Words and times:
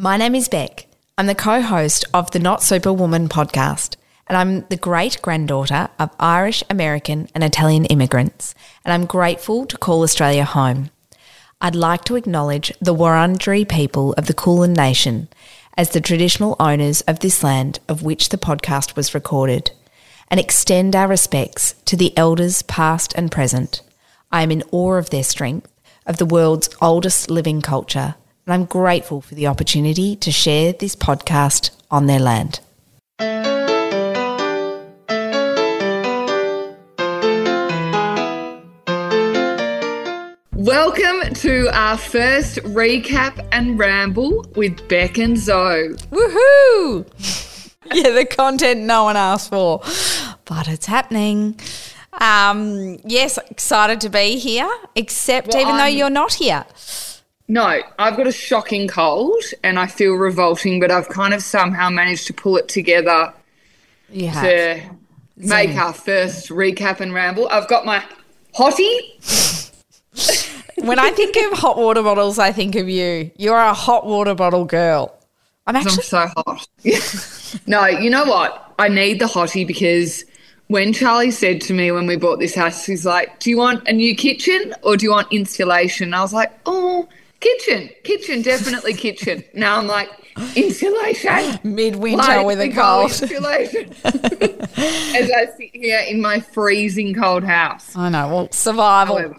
My 0.00 0.16
name 0.16 0.36
is 0.36 0.48
Bec. 0.48 0.86
I'm 1.18 1.26
the 1.26 1.34
co 1.34 1.60
host 1.60 2.04
of 2.14 2.30
the 2.30 2.38
Not 2.38 2.62
Superwoman 2.62 3.28
podcast, 3.28 3.96
and 4.28 4.38
I'm 4.38 4.60
the 4.68 4.76
great 4.76 5.20
granddaughter 5.22 5.88
of 5.98 6.14
Irish, 6.20 6.62
American, 6.70 7.28
and 7.34 7.42
Italian 7.42 7.84
immigrants, 7.86 8.54
and 8.84 8.92
I'm 8.92 9.06
grateful 9.06 9.66
to 9.66 9.76
call 9.76 10.04
Australia 10.04 10.44
home. 10.44 10.90
I'd 11.60 11.74
like 11.74 12.04
to 12.04 12.14
acknowledge 12.14 12.72
the 12.80 12.94
Wurundjeri 12.94 13.68
people 13.68 14.12
of 14.12 14.28
the 14.28 14.34
Kulin 14.34 14.72
Nation 14.72 15.26
as 15.76 15.90
the 15.90 16.00
traditional 16.00 16.54
owners 16.60 17.00
of 17.00 17.18
this 17.18 17.42
land 17.42 17.80
of 17.88 18.04
which 18.04 18.28
the 18.28 18.38
podcast 18.38 18.94
was 18.94 19.16
recorded, 19.16 19.72
and 20.30 20.38
extend 20.38 20.94
our 20.94 21.08
respects 21.08 21.72
to 21.86 21.96
the 21.96 22.16
elders 22.16 22.62
past 22.62 23.14
and 23.16 23.32
present. 23.32 23.82
I 24.30 24.44
am 24.44 24.52
in 24.52 24.62
awe 24.70 24.94
of 24.94 25.10
their 25.10 25.24
strength, 25.24 25.72
of 26.06 26.18
the 26.18 26.24
world's 26.24 26.68
oldest 26.80 27.32
living 27.32 27.60
culture 27.62 28.14
and 28.48 28.54
I'm 28.54 28.64
grateful 28.64 29.20
for 29.20 29.34
the 29.34 29.46
opportunity 29.46 30.16
to 30.16 30.32
share 30.32 30.72
this 30.72 30.96
podcast 30.96 31.68
on 31.90 32.06
their 32.06 32.18
land. 32.18 32.60
Welcome 40.54 41.34
to 41.34 41.68
our 41.74 41.98
first 41.98 42.56
recap 42.60 43.46
and 43.52 43.78
ramble 43.78 44.46
with 44.56 44.88
Bec 44.88 45.18
and 45.18 45.36
Zoe. 45.36 45.90
Woohoo! 46.10 47.04
yeah, 47.92 48.10
the 48.12 48.24
content 48.24 48.80
no 48.80 49.04
one 49.04 49.18
asked 49.18 49.50
for, 49.50 49.82
but 50.46 50.68
it's 50.68 50.86
happening. 50.86 51.60
Um, 52.14 52.98
yes, 53.04 53.38
excited 53.50 54.00
to 54.00 54.08
be 54.08 54.38
here, 54.38 54.70
except 54.94 55.48
well, 55.48 55.60
even 55.60 55.74
I'm, 55.74 55.78
though 55.80 55.98
you're 55.98 56.08
not 56.08 56.32
here. 56.32 56.64
No, 57.50 57.80
I've 57.98 58.16
got 58.16 58.26
a 58.26 58.32
shocking 58.32 58.88
cold 58.88 59.42
and 59.64 59.78
I 59.78 59.86
feel 59.86 60.12
revolting, 60.12 60.80
but 60.80 60.90
I've 60.90 61.08
kind 61.08 61.32
of 61.32 61.42
somehow 61.42 61.88
managed 61.88 62.26
to 62.26 62.34
pull 62.34 62.58
it 62.58 62.68
together 62.68 63.32
you 64.10 64.30
to 64.30 64.82
make 65.36 65.74
our 65.76 65.94
first 65.94 66.50
recap 66.50 67.00
and 67.00 67.14
ramble. 67.14 67.48
I've 67.48 67.66
got 67.66 67.86
my 67.86 68.04
hottie. 68.54 69.72
when 70.76 70.98
I 70.98 71.10
think 71.10 71.36
of 71.36 71.58
hot 71.58 71.78
water 71.78 72.02
bottles, 72.02 72.38
I 72.38 72.52
think 72.52 72.74
of 72.74 72.88
you. 72.88 73.30
You're 73.36 73.56
a 73.56 73.72
hot 73.72 74.04
water 74.04 74.34
bottle 74.34 74.66
girl. 74.66 75.18
I'm 75.66 75.76
actually 75.76 75.92
I'm 75.92 76.02
so 76.02 76.30
hot. 76.36 76.68
no, 77.66 77.86
you 77.86 78.10
know 78.10 78.24
what? 78.24 78.74
I 78.78 78.88
need 78.88 79.20
the 79.20 79.26
hottie 79.26 79.66
because 79.66 80.24
when 80.66 80.92
Charlie 80.92 81.30
said 81.30 81.62
to 81.62 81.72
me 81.72 81.90
when 81.92 82.06
we 82.06 82.16
bought 82.16 82.40
this 82.40 82.54
house, 82.54 82.84
he's 82.84 83.06
like, 83.06 83.38
"Do 83.40 83.48
you 83.48 83.56
want 83.56 83.88
a 83.88 83.92
new 83.92 84.14
kitchen 84.14 84.74
or 84.82 84.96
do 84.96 85.04
you 85.04 85.10
want 85.10 85.32
insulation?" 85.32 86.12
I 86.12 86.20
was 86.20 86.34
like, 86.34 86.52
"Oh." 86.66 87.08
Kitchen, 87.40 87.90
kitchen, 88.02 88.42
definitely 88.42 88.94
kitchen. 88.94 89.44
Now 89.54 89.78
I'm 89.78 89.86
like, 89.86 90.10
insulation. 90.56 91.60
Midwinter 91.62 92.42
with 92.44 92.60
a 92.60 92.70
cold. 92.70 93.10
Insulation. 93.10 93.90
As 94.04 95.30
I 95.30 95.46
sit 95.56 95.70
here 95.72 96.00
in 96.00 96.20
my 96.20 96.40
freezing 96.40 97.14
cold 97.14 97.44
house. 97.44 97.94
I 97.96 98.08
know. 98.08 98.28
Well, 98.28 98.48
survival. 98.50 99.18
However. 99.18 99.36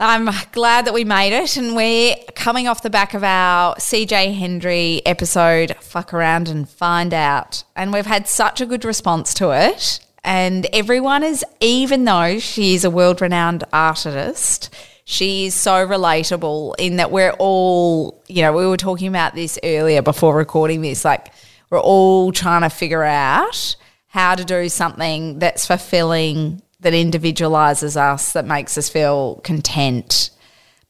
I'm 0.00 0.28
glad 0.52 0.84
that 0.84 0.94
we 0.94 1.02
made 1.02 1.36
it, 1.36 1.56
and 1.56 1.74
we're 1.74 2.14
coming 2.36 2.68
off 2.68 2.82
the 2.82 2.90
back 2.90 3.14
of 3.14 3.24
our 3.24 3.74
CJ 3.76 4.38
Hendry 4.38 5.02
episode, 5.04 5.74
Fuck 5.80 6.14
Around 6.14 6.48
and 6.48 6.68
Find 6.68 7.12
Out. 7.12 7.64
And 7.74 7.92
we've 7.92 8.06
had 8.06 8.28
such 8.28 8.60
a 8.60 8.66
good 8.66 8.84
response 8.84 9.34
to 9.34 9.50
it. 9.50 9.98
And 10.22 10.66
everyone 10.72 11.24
is, 11.24 11.44
even 11.60 12.04
though 12.04 12.38
she's 12.38 12.84
a 12.84 12.90
world 12.90 13.20
renowned 13.20 13.64
artist, 13.72 14.72
she 15.10 15.46
is 15.46 15.54
so 15.54 15.86
relatable 15.86 16.74
in 16.78 16.96
that 16.96 17.10
we're 17.10 17.32
all, 17.38 18.22
you 18.28 18.42
know, 18.42 18.52
we 18.52 18.66
were 18.66 18.76
talking 18.76 19.08
about 19.08 19.34
this 19.34 19.58
earlier 19.64 20.02
before 20.02 20.36
recording 20.36 20.82
this. 20.82 21.02
Like, 21.02 21.32
we're 21.70 21.80
all 21.80 22.30
trying 22.30 22.60
to 22.60 22.68
figure 22.68 23.02
out 23.02 23.74
how 24.08 24.34
to 24.34 24.44
do 24.44 24.68
something 24.68 25.38
that's 25.38 25.66
fulfilling, 25.66 26.60
that 26.80 26.92
individualizes 26.92 27.96
us, 27.96 28.34
that 28.34 28.44
makes 28.44 28.76
us 28.76 28.90
feel 28.90 29.36
content, 29.44 30.28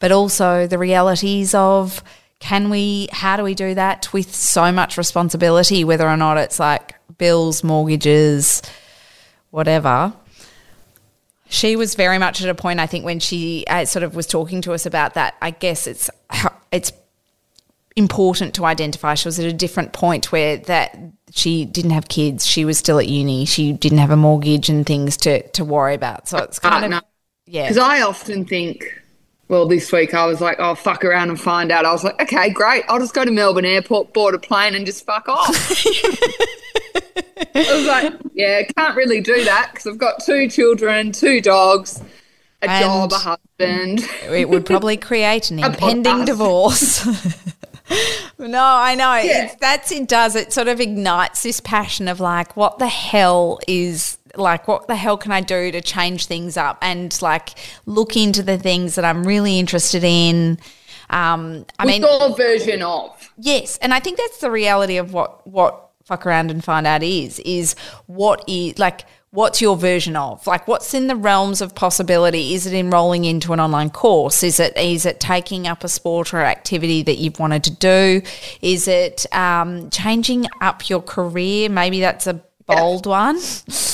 but 0.00 0.10
also 0.10 0.66
the 0.66 0.78
realities 0.78 1.54
of 1.54 2.02
can 2.40 2.70
we, 2.70 3.06
how 3.12 3.36
do 3.36 3.44
we 3.44 3.54
do 3.54 3.72
that 3.74 4.12
with 4.12 4.34
so 4.34 4.72
much 4.72 4.98
responsibility, 4.98 5.84
whether 5.84 6.08
or 6.08 6.16
not 6.16 6.38
it's 6.38 6.58
like 6.58 6.96
bills, 7.18 7.62
mortgages, 7.62 8.62
whatever 9.50 10.12
she 11.48 11.76
was 11.76 11.94
very 11.94 12.18
much 12.18 12.42
at 12.42 12.48
a 12.48 12.54
point, 12.54 12.78
I 12.78 12.86
think, 12.86 13.04
when 13.04 13.20
she 13.20 13.64
uh, 13.68 13.84
sort 13.84 14.02
of 14.02 14.14
was 14.14 14.26
talking 14.26 14.60
to 14.62 14.72
us 14.72 14.86
about 14.86 15.14
that. 15.14 15.34
I 15.40 15.50
guess 15.50 15.86
it's 15.86 16.10
it's 16.72 16.92
important 17.96 18.54
to 18.54 18.64
identify. 18.64 19.14
She 19.14 19.28
was 19.28 19.38
at 19.38 19.46
a 19.46 19.52
different 19.52 19.92
point 19.92 20.30
where 20.30 20.58
that 20.58 20.96
she 21.30 21.64
didn't 21.64 21.92
have 21.92 22.08
kids. 22.08 22.46
She 22.46 22.64
was 22.64 22.78
still 22.78 22.98
at 22.98 23.08
uni. 23.08 23.44
She 23.46 23.72
didn't 23.72 23.98
have 23.98 24.10
a 24.10 24.16
mortgage 24.16 24.68
and 24.68 24.86
things 24.86 25.16
to 25.18 25.42
to 25.48 25.64
worry 25.64 25.94
about. 25.94 26.28
So 26.28 26.38
it's 26.38 26.58
kind 26.58 26.84
uh, 26.84 26.86
of 26.86 26.90
no. 26.90 27.00
yeah. 27.46 27.64
Because 27.64 27.78
I 27.78 28.02
often 28.02 28.44
think. 28.44 28.84
Well, 29.48 29.66
this 29.66 29.90
week 29.90 30.12
I 30.12 30.26
was 30.26 30.42
like, 30.42 30.58
oh, 30.58 30.74
fuck 30.74 31.06
around 31.06 31.30
and 31.30 31.40
find 31.40 31.72
out. 31.72 31.86
I 31.86 31.92
was 31.92 32.04
like, 32.04 32.20
okay, 32.20 32.50
great. 32.50 32.84
I'll 32.86 32.98
just 32.98 33.14
go 33.14 33.24
to 33.24 33.30
Melbourne 33.30 33.64
Airport, 33.64 34.12
board 34.12 34.34
a 34.34 34.38
plane, 34.38 34.74
and 34.74 34.84
just 34.84 35.06
fuck 35.06 35.26
off. 35.26 35.48
I 37.54 37.76
was 37.76 37.86
like, 37.86 38.14
yeah, 38.34 38.62
can't 38.76 38.96
really 38.96 39.20
do 39.20 39.44
that 39.44 39.70
because 39.72 39.86
I've 39.86 39.98
got 39.98 40.24
two 40.24 40.48
children, 40.48 41.12
two 41.12 41.40
dogs, 41.40 42.00
a 42.62 42.70
and 42.70 42.84
job, 42.84 43.12
a 43.12 43.16
husband. 43.16 44.08
it 44.24 44.48
would 44.48 44.66
probably 44.66 44.96
create 45.10 45.50
an 45.50 45.58
impending 45.60 46.24
divorce. 46.24 47.06
no, 48.38 48.62
I 48.62 48.94
know. 48.94 49.16
Yeah. 49.16 49.44
It's, 49.44 49.54
that's 49.56 49.92
it 49.92 50.08
does. 50.08 50.36
It 50.36 50.52
sort 50.52 50.68
of 50.68 50.80
ignites 50.80 51.42
this 51.42 51.60
passion 51.60 52.08
of 52.08 52.20
like, 52.20 52.56
what 52.56 52.78
the 52.78 52.88
hell 52.88 53.58
is 53.66 54.18
like 54.36 54.68
what 54.68 54.86
the 54.86 54.96
hell 54.96 55.16
can 55.16 55.32
I 55.32 55.40
do 55.40 55.72
to 55.72 55.80
change 55.80 56.26
things 56.26 56.56
up 56.56 56.78
and 56.82 57.20
like 57.22 57.50
look 57.86 58.16
into 58.16 58.42
the 58.42 58.58
things 58.58 58.94
that 58.94 59.04
I'm 59.04 59.24
really 59.24 59.58
interested 59.58 60.04
in. 60.04 60.58
Um, 61.10 61.64
I 61.78 61.86
mean, 61.86 62.02
your 62.02 62.36
version 62.36 62.82
of 62.82 63.32
yes, 63.38 63.78
and 63.78 63.94
I 63.94 64.00
think 64.00 64.18
that's 64.18 64.38
the 64.38 64.50
reality 64.50 64.98
of 64.98 65.12
what 65.12 65.46
what 65.46 65.87
fuck 66.08 66.24
around 66.24 66.50
and 66.50 66.64
find 66.64 66.86
out 66.86 67.02
is 67.02 67.38
is 67.40 67.74
what 68.06 68.42
is 68.48 68.78
like 68.78 69.04
what's 69.30 69.60
your 69.60 69.76
version 69.76 70.16
of 70.16 70.46
like 70.46 70.66
what's 70.66 70.94
in 70.94 71.06
the 71.06 71.14
realms 71.14 71.60
of 71.60 71.74
possibility? 71.74 72.54
Is 72.54 72.66
it 72.66 72.72
enrolling 72.72 73.26
into 73.26 73.52
an 73.52 73.60
online 73.60 73.90
course? 73.90 74.42
Is 74.42 74.58
it 74.58 74.74
is 74.78 75.04
it 75.04 75.20
taking 75.20 75.68
up 75.68 75.84
a 75.84 75.88
sport 75.88 76.32
or 76.32 76.38
activity 76.38 77.02
that 77.02 77.18
you've 77.18 77.38
wanted 77.38 77.62
to 77.64 77.70
do? 77.72 78.22
Is 78.62 78.88
it 78.88 79.26
um, 79.34 79.90
changing 79.90 80.46
up 80.62 80.88
your 80.88 81.02
career? 81.02 81.68
Maybe 81.68 82.00
that's 82.00 82.26
a 82.26 82.42
bold 82.66 83.04
yeah. 83.04 83.10
one. 83.10 83.36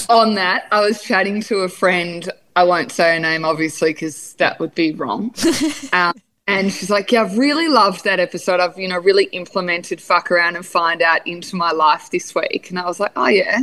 On 0.08 0.34
that 0.34 0.66
i 0.70 0.80
was 0.80 1.02
chatting 1.02 1.40
to 1.40 1.58
a 1.58 1.68
friend 1.68 2.28
i 2.56 2.64
won't 2.64 2.92
say 2.92 3.14
her 3.14 3.20
name 3.20 3.44
obviously 3.44 3.92
because 3.92 4.34
that 4.34 4.60
would 4.60 4.74
be 4.74 4.92
wrong. 4.92 5.34
Um, 5.92 6.14
and 6.46 6.72
she's 6.72 6.90
like, 6.90 7.10
Yeah, 7.12 7.22
I've 7.22 7.36
really 7.38 7.68
loved 7.68 8.04
that 8.04 8.20
episode. 8.20 8.60
I've, 8.60 8.78
you 8.78 8.88
know, 8.88 8.98
really 8.98 9.24
implemented 9.26 10.00
fuck 10.00 10.30
around 10.30 10.56
and 10.56 10.64
find 10.66 11.02
out 11.02 11.26
into 11.26 11.56
my 11.56 11.72
life 11.72 12.10
this 12.10 12.34
week. 12.34 12.70
And 12.70 12.78
I 12.78 12.84
was 12.86 13.00
like, 13.00 13.12
Oh, 13.16 13.26
yeah. 13.28 13.60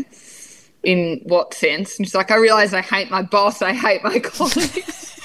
In 0.83 1.21
what 1.25 1.53
sense? 1.53 1.97
And 1.97 2.07
she's 2.07 2.15
like, 2.15 2.31
I 2.31 2.37
realize 2.37 2.73
I 2.73 2.81
hate 2.81 3.11
my 3.11 3.21
boss. 3.21 3.61
I 3.61 3.71
hate 3.73 4.03
my 4.03 4.17
colleagues. 4.23 5.19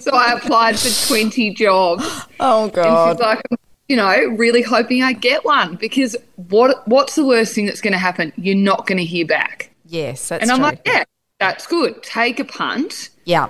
so 0.00 0.10
I 0.12 0.32
applied 0.32 0.78
for 0.78 1.06
20 1.08 1.54
jobs. 1.54 2.04
Oh, 2.40 2.68
God. 2.70 3.10
And 3.10 3.18
she's 3.18 3.24
like, 3.24 3.42
you 3.88 3.96
know, 3.96 4.16
really 4.36 4.62
hoping 4.62 5.02
I 5.02 5.12
get 5.12 5.44
one 5.44 5.76
because 5.76 6.16
what 6.36 6.86
what's 6.88 7.16
the 7.16 7.24
worst 7.24 7.54
thing 7.54 7.66
that's 7.66 7.80
going 7.80 7.92
to 7.92 7.98
happen? 7.98 8.32
You're 8.36 8.54
not 8.56 8.86
going 8.86 8.98
to 8.98 9.04
hear 9.04 9.26
back. 9.26 9.70
Yes, 9.84 10.28
that's 10.28 10.42
And 10.42 10.50
I'm 10.50 10.58
true. 10.58 10.64
like, 10.66 10.82
yeah, 10.86 11.04
that's 11.38 11.66
good. 11.66 12.02
Take 12.02 12.38
a 12.40 12.44
punt. 12.44 13.10
Yeah. 13.24 13.48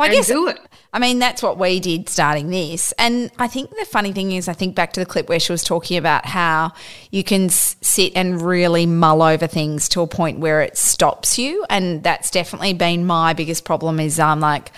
Well, 0.00 0.10
I 0.10 0.14
guess 0.14 0.26
do 0.28 0.48
it. 0.48 0.58
I 0.92 0.98
mean, 0.98 1.20
that's 1.20 1.42
what 1.42 1.56
we 1.58 1.78
did 1.78 2.08
starting 2.08 2.50
this. 2.50 2.92
And 2.98 3.30
I 3.38 3.46
think 3.46 3.70
the 3.70 3.84
funny 3.84 4.12
thing 4.12 4.32
is, 4.32 4.48
I 4.48 4.54
think 4.54 4.74
back 4.74 4.92
to 4.94 5.00
the 5.00 5.06
clip 5.06 5.28
where 5.28 5.38
she 5.38 5.52
was 5.52 5.62
talking 5.62 5.96
about 5.96 6.26
how 6.26 6.72
you 7.10 7.22
can 7.22 7.44
s- 7.44 7.76
sit 7.80 8.12
and 8.16 8.42
really 8.42 8.86
mull 8.86 9.22
over 9.22 9.46
things 9.46 9.88
to 9.90 10.00
a 10.00 10.06
point 10.08 10.40
where 10.40 10.62
it 10.62 10.76
stops 10.76 11.38
you. 11.38 11.64
And 11.70 12.02
that's 12.02 12.30
definitely 12.30 12.72
been 12.72 13.06
my 13.06 13.34
biggest 13.34 13.64
problem 13.64 14.00
is 14.00 14.18
I'm 14.18 14.40
like, 14.40 14.72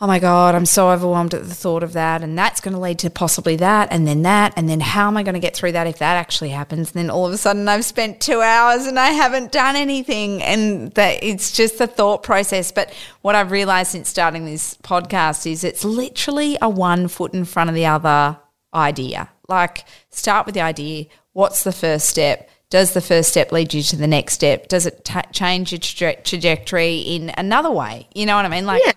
oh 0.00 0.06
my 0.06 0.18
God, 0.18 0.54
I'm 0.54 0.66
so 0.66 0.90
overwhelmed 0.90 1.34
at 1.34 1.46
the 1.46 1.54
thought 1.54 1.82
of 1.82 1.92
that. 1.92 2.22
And 2.22 2.36
that's 2.36 2.60
going 2.60 2.74
to 2.74 2.80
lead 2.80 2.98
to 3.00 3.10
possibly 3.10 3.56
that, 3.56 3.88
and 3.92 4.06
then 4.06 4.22
that. 4.22 4.52
And 4.56 4.68
then 4.68 4.80
how 4.80 5.06
am 5.06 5.16
I 5.16 5.22
going 5.22 5.34
to 5.34 5.40
get 5.40 5.54
through 5.54 5.72
that 5.72 5.86
if 5.86 5.98
that 5.98 6.16
actually 6.16 6.48
happens? 6.48 6.88
And 6.88 6.94
then 6.94 7.10
all 7.10 7.26
of 7.26 7.32
a 7.32 7.36
sudden 7.36 7.68
I've 7.68 7.84
spent 7.84 8.20
two 8.20 8.40
hours 8.40 8.86
and 8.86 8.98
I 8.98 9.10
haven't 9.10 9.52
done 9.52 9.76
anything. 9.76 10.42
And 10.42 10.92
that 10.92 11.22
it's 11.22 11.52
just 11.52 11.78
the 11.78 11.86
thought 11.86 12.22
process. 12.22 12.72
But 12.72 12.92
what 13.20 13.34
I've 13.34 13.50
realized 13.50 13.92
since 13.92 14.08
starting 14.08 14.44
this 14.44 14.74
podcast 14.82 15.50
is 15.50 15.62
it's 15.62 15.84
literally 15.84 16.56
a 16.60 16.68
one 16.68 17.08
foot 17.08 17.34
in 17.34 17.44
front 17.44 17.70
of 17.70 17.76
the 17.76 17.86
other 17.86 18.38
idea. 18.74 19.28
Like, 19.48 19.84
start 20.10 20.46
with 20.46 20.54
the 20.54 20.62
idea. 20.62 21.06
What's 21.32 21.64
the 21.64 21.72
first 21.72 22.08
step? 22.08 22.48
Does 22.70 22.94
the 22.94 23.02
first 23.02 23.28
step 23.28 23.52
lead 23.52 23.74
you 23.74 23.82
to 23.82 23.96
the 23.96 24.06
next 24.06 24.32
step? 24.32 24.68
Does 24.68 24.86
it 24.86 25.04
t- 25.04 25.20
change 25.32 25.72
your 25.72 25.78
tra- 25.78 26.22
trajectory 26.22 26.96
in 26.96 27.30
another 27.36 27.70
way? 27.70 28.08
You 28.14 28.24
know 28.24 28.34
what 28.34 28.46
I 28.46 28.48
mean? 28.48 28.64
Like, 28.64 28.82
yeah 28.84 28.92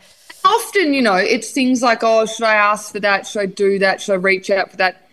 often, 0.45 0.93
you 0.93 1.01
know, 1.01 1.15
it's 1.15 1.51
things 1.51 1.81
like, 1.81 1.99
oh, 2.03 2.25
should 2.25 2.45
I 2.45 2.55
ask 2.55 2.91
for 2.91 2.99
that? 3.01 3.27
Should 3.27 3.41
I 3.41 3.45
do 3.47 3.79
that? 3.79 4.01
Should 4.01 4.13
I 4.13 4.15
reach 4.15 4.49
out 4.49 4.71
for 4.71 4.77
that? 4.77 5.05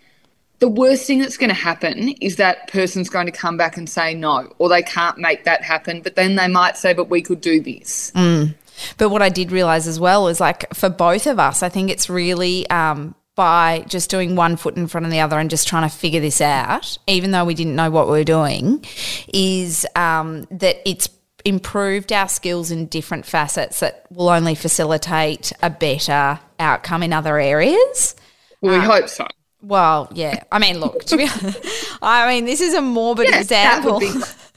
the 0.63 0.69
worst 0.69 1.05
thing 1.05 1.19
that's 1.19 1.35
going 1.35 1.49
to 1.49 1.53
happen 1.53 2.07
is 2.21 2.37
that 2.37 2.69
person's 2.69 3.09
going 3.09 3.25
to 3.25 3.33
come 3.33 3.57
back 3.57 3.75
and 3.75 3.89
say 3.89 4.13
no, 4.13 4.49
or 4.59 4.69
they 4.69 4.81
can't 4.81 5.17
make 5.17 5.43
that 5.43 5.61
happen. 5.61 6.01
But 6.01 6.15
then 6.15 6.37
they 6.37 6.47
might 6.47 6.77
say, 6.77 6.93
but 6.93 7.09
we 7.09 7.21
could 7.21 7.41
do 7.41 7.59
this. 7.59 8.13
Mm. 8.15 8.55
But 8.97 9.09
what 9.09 9.21
I 9.21 9.27
did 9.27 9.51
realize 9.51 9.87
as 9.87 9.99
well 9.99 10.29
is 10.29 10.39
like 10.39 10.73
for 10.73 10.87
both 10.87 11.27
of 11.27 11.37
us, 11.37 11.63
I 11.63 11.67
think 11.67 11.89
it's 11.89 12.09
really 12.09 12.65
um, 12.69 13.13
by 13.35 13.83
just 13.89 14.09
doing 14.09 14.37
one 14.37 14.55
foot 14.55 14.77
in 14.77 14.87
front 14.87 15.05
of 15.05 15.11
the 15.11 15.19
other 15.19 15.37
and 15.37 15.49
just 15.49 15.67
trying 15.67 15.89
to 15.89 15.93
figure 15.93 16.21
this 16.21 16.39
out, 16.39 16.97
even 17.07 17.31
though 17.31 17.43
we 17.43 17.55
didn't 17.55 17.75
know 17.75 17.91
what 17.91 18.07
we 18.07 18.13
were 18.13 18.23
doing, 18.23 18.85
is 19.33 19.85
um, 19.97 20.47
that 20.49 20.77
it's 20.89 21.09
improved 21.45 22.11
our 22.13 22.29
skills 22.29 22.71
in 22.71 22.87
different 22.87 23.25
facets 23.25 23.79
that 23.81 24.05
will 24.09 24.29
only 24.29 24.55
facilitate 24.55 25.51
a 25.61 25.69
better 25.69 26.39
outcome 26.59 27.03
in 27.03 27.13
other 27.13 27.39
areas. 27.39 28.15
Well, 28.61 28.73
we 28.73 28.79
um, 28.79 28.85
hope 28.85 29.09
so. 29.09 29.27
Well, 29.61 30.09
yeah. 30.13 30.43
I 30.51 30.59
mean, 30.59 30.79
look, 30.79 31.05
to 31.05 31.17
be 31.17 31.27
I 32.01 32.27
mean, 32.27 32.45
this 32.45 32.61
is 32.61 32.73
a 32.73 32.81
morbid 32.81 33.29
yeah, 33.29 33.39
example. 33.39 34.01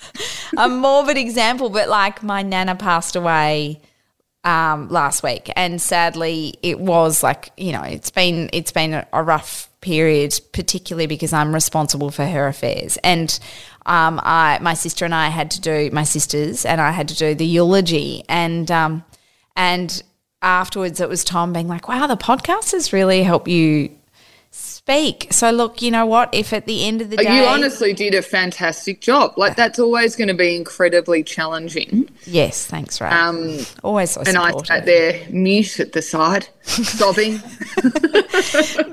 a 0.58 0.68
morbid 0.68 1.16
example, 1.16 1.70
but 1.70 1.88
like 1.88 2.22
my 2.22 2.42
nana 2.42 2.74
passed 2.74 3.16
away 3.16 3.80
um, 4.44 4.88
last 4.88 5.22
week, 5.22 5.50
and 5.56 5.80
sadly, 5.80 6.54
it 6.62 6.78
was 6.78 7.22
like 7.22 7.50
you 7.56 7.72
know, 7.72 7.82
it's 7.82 8.10
been 8.10 8.50
it's 8.52 8.72
been 8.72 8.94
a, 8.94 9.08
a 9.12 9.22
rough 9.22 9.68
period, 9.80 10.38
particularly 10.52 11.06
because 11.06 11.32
I'm 11.32 11.54
responsible 11.54 12.10
for 12.10 12.26
her 12.26 12.48
affairs, 12.48 12.96
and 12.98 13.38
um, 13.86 14.20
I 14.22 14.58
my 14.60 14.74
sister 14.74 15.04
and 15.04 15.14
I 15.14 15.28
had 15.28 15.50
to 15.52 15.60
do 15.60 15.90
my 15.92 16.02
sisters 16.02 16.64
and 16.64 16.80
I 16.80 16.90
had 16.90 17.08
to 17.08 17.16
do 17.16 17.34
the 17.34 17.46
eulogy, 17.46 18.24
and 18.28 18.70
um, 18.70 19.04
and 19.54 20.02
afterwards 20.42 21.00
it 21.00 21.08
was 21.08 21.24
Tom 21.24 21.52
being 21.52 21.68
like, 21.68 21.88
"Wow, 21.88 22.06
the 22.06 22.16
podcast 22.16 22.72
has 22.72 22.92
really 22.92 23.22
helped 23.22 23.48
you 23.48 23.95
speak. 24.86 25.32
So 25.32 25.50
look, 25.50 25.82
you 25.82 25.90
know 25.90 26.06
what? 26.06 26.32
If 26.32 26.52
at 26.52 26.66
the 26.66 26.84
end 26.84 27.02
of 27.02 27.10
the 27.10 27.16
day, 27.16 27.40
you 27.40 27.44
honestly 27.44 27.92
did 27.92 28.14
a 28.14 28.22
fantastic 28.22 29.00
job. 29.00 29.32
Like 29.36 29.56
that's 29.56 29.80
always 29.80 30.14
going 30.14 30.28
to 30.28 30.34
be 30.34 30.54
incredibly 30.54 31.24
challenging. 31.24 32.08
Yes, 32.24 32.66
thanks, 32.66 33.00
Ray. 33.00 33.08
Um, 33.08 33.58
always 33.82 34.12
so. 34.12 34.22
And 34.24 34.38
I 34.38 34.56
sat 34.62 34.86
there 34.86 35.26
mute 35.28 35.80
at 35.80 35.92
the 35.92 36.02
side, 36.02 36.48
sobbing. 36.62 37.38
but 37.82 37.92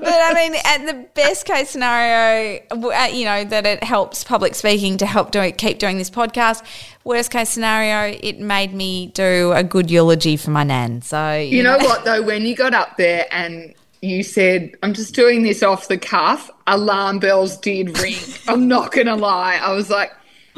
I 0.04 0.32
mean, 0.34 0.54
at 0.64 0.84
the 0.84 1.06
best 1.14 1.46
case 1.46 1.70
scenario, 1.70 2.60
uh, 2.72 3.08
you 3.12 3.24
know 3.24 3.44
that 3.44 3.64
it 3.64 3.84
helps 3.84 4.24
public 4.24 4.56
speaking 4.56 4.96
to 4.96 5.06
help 5.06 5.30
do 5.30 5.48
keep 5.52 5.78
doing 5.78 5.98
this 5.98 6.10
podcast. 6.10 6.64
Worst 7.04 7.30
case 7.30 7.50
scenario, 7.50 8.18
it 8.20 8.40
made 8.40 8.74
me 8.74 9.08
do 9.08 9.52
a 9.52 9.62
good 9.62 9.92
eulogy 9.92 10.36
for 10.36 10.50
my 10.50 10.64
nan. 10.64 11.02
So 11.02 11.36
you, 11.36 11.58
you 11.58 11.62
know, 11.62 11.76
know 11.76 11.84
what 11.84 12.04
though, 12.04 12.22
when 12.22 12.42
you 12.42 12.56
got 12.56 12.74
up 12.74 12.96
there 12.96 13.26
and 13.30 13.74
you 14.04 14.22
said, 14.22 14.76
I'm 14.82 14.94
just 14.94 15.14
doing 15.14 15.42
this 15.42 15.62
off 15.62 15.88
the 15.88 15.98
cuff. 15.98 16.50
Alarm 16.66 17.18
bells 17.18 17.56
did 17.56 17.98
ring. 17.98 18.16
I'm 18.48 18.68
not 18.68 18.92
going 18.92 19.06
to 19.06 19.16
lie. 19.16 19.56
I 19.56 19.72
was 19.72 19.90
like, 19.90 20.12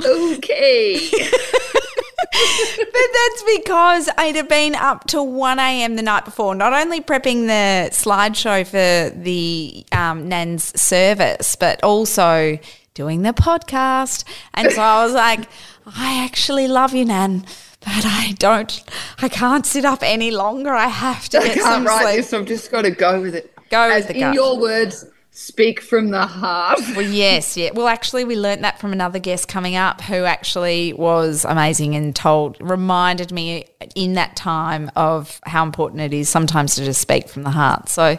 okay. 0.04 1.08
but 1.10 3.08
that's 3.12 3.43
because 3.56 4.10
I'd 4.19 4.37
have 4.37 4.48
been 4.48 4.75
up 4.75 5.06
till 5.06 5.26
1 5.26 5.58
a.m. 5.58 5.96
the 5.96 6.02
night 6.02 6.25
before, 6.25 6.54
not 6.54 6.72
only 6.72 7.00
prepping 7.00 7.46
the 7.46 7.90
slideshow 7.90 8.66
for 8.66 9.16
the 9.16 9.87
um, 9.93 10.28
Nan's 10.28 10.78
service, 10.81 11.56
but 11.56 11.82
also 11.82 12.58
doing 12.94 13.22
the 13.22 13.32
podcast. 13.32 14.25
And 14.54 14.72
so 14.72 14.82
I 14.82 15.04
was 15.04 15.14
like, 15.14 15.48
I 15.87 16.25
actually 16.25 16.69
love 16.69 16.94
you, 16.94 17.04
Nan 17.04 17.46
but 17.87 18.05
I 18.05 18.35
don't, 18.41 18.83
I 19.23 19.29
can't 19.29 19.65
sit 19.65 19.85
up 19.85 20.00
any 20.03 20.33
longer. 20.33 20.75
I 20.75 20.88
have 20.88 21.29
to 21.29 21.38
I 21.38 21.55
get 21.55 21.59
some 21.62 21.87
write 21.87 22.03
sleep. 22.03 22.17
This, 22.17 22.33
I've 22.33 22.44
just 22.44 22.73
got 22.73 22.83
to 22.83 22.91
go 22.91 23.21
with 23.23 23.37
it. 23.37 23.55
Go 23.71 23.81
As 23.81 24.03
with 24.03 24.09
the 24.09 24.15
in 24.15 24.21
gut. 24.21 24.35
your 24.35 24.59
words, 24.59 25.05
speak 25.31 25.81
from 25.81 26.11
the 26.11 26.27
heart. 26.27 26.81
Well, 26.97 27.03
yes, 27.03 27.56
yeah. 27.56 27.71
Well, 27.73 27.87
actually, 27.87 28.25
we 28.25 28.35
learnt 28.35 28.62
that 28.62 28.81
from 28.81 28.93
another 28.93 29.21
guest 29.21 29.47
coming 29.47 29.77
up 29.77 30.00
who 30.00 30.25
actually 30.25 30.94
was 30.94 31.44
amazing 31.44 31.94
and 31.94 32.15
told, 32.15 32.56
reminded 32.61 33.31
me 33.31 33.67
in 33.94 34.15
that 34.15 34.35
time 34.35 34.91
of 34.97 35.41
how 35.47 35.62
important 35.62 36.00
it 36.00 36.12
is 36.12 36.29
sometimes 36.29 36.75
to 36.75 36.85
just 36.85 37.00
speak 37.00 37.29
from 37.29 37.44
the 37.44 37.50
heart. 37.50 37.89
So, 37.89 38.19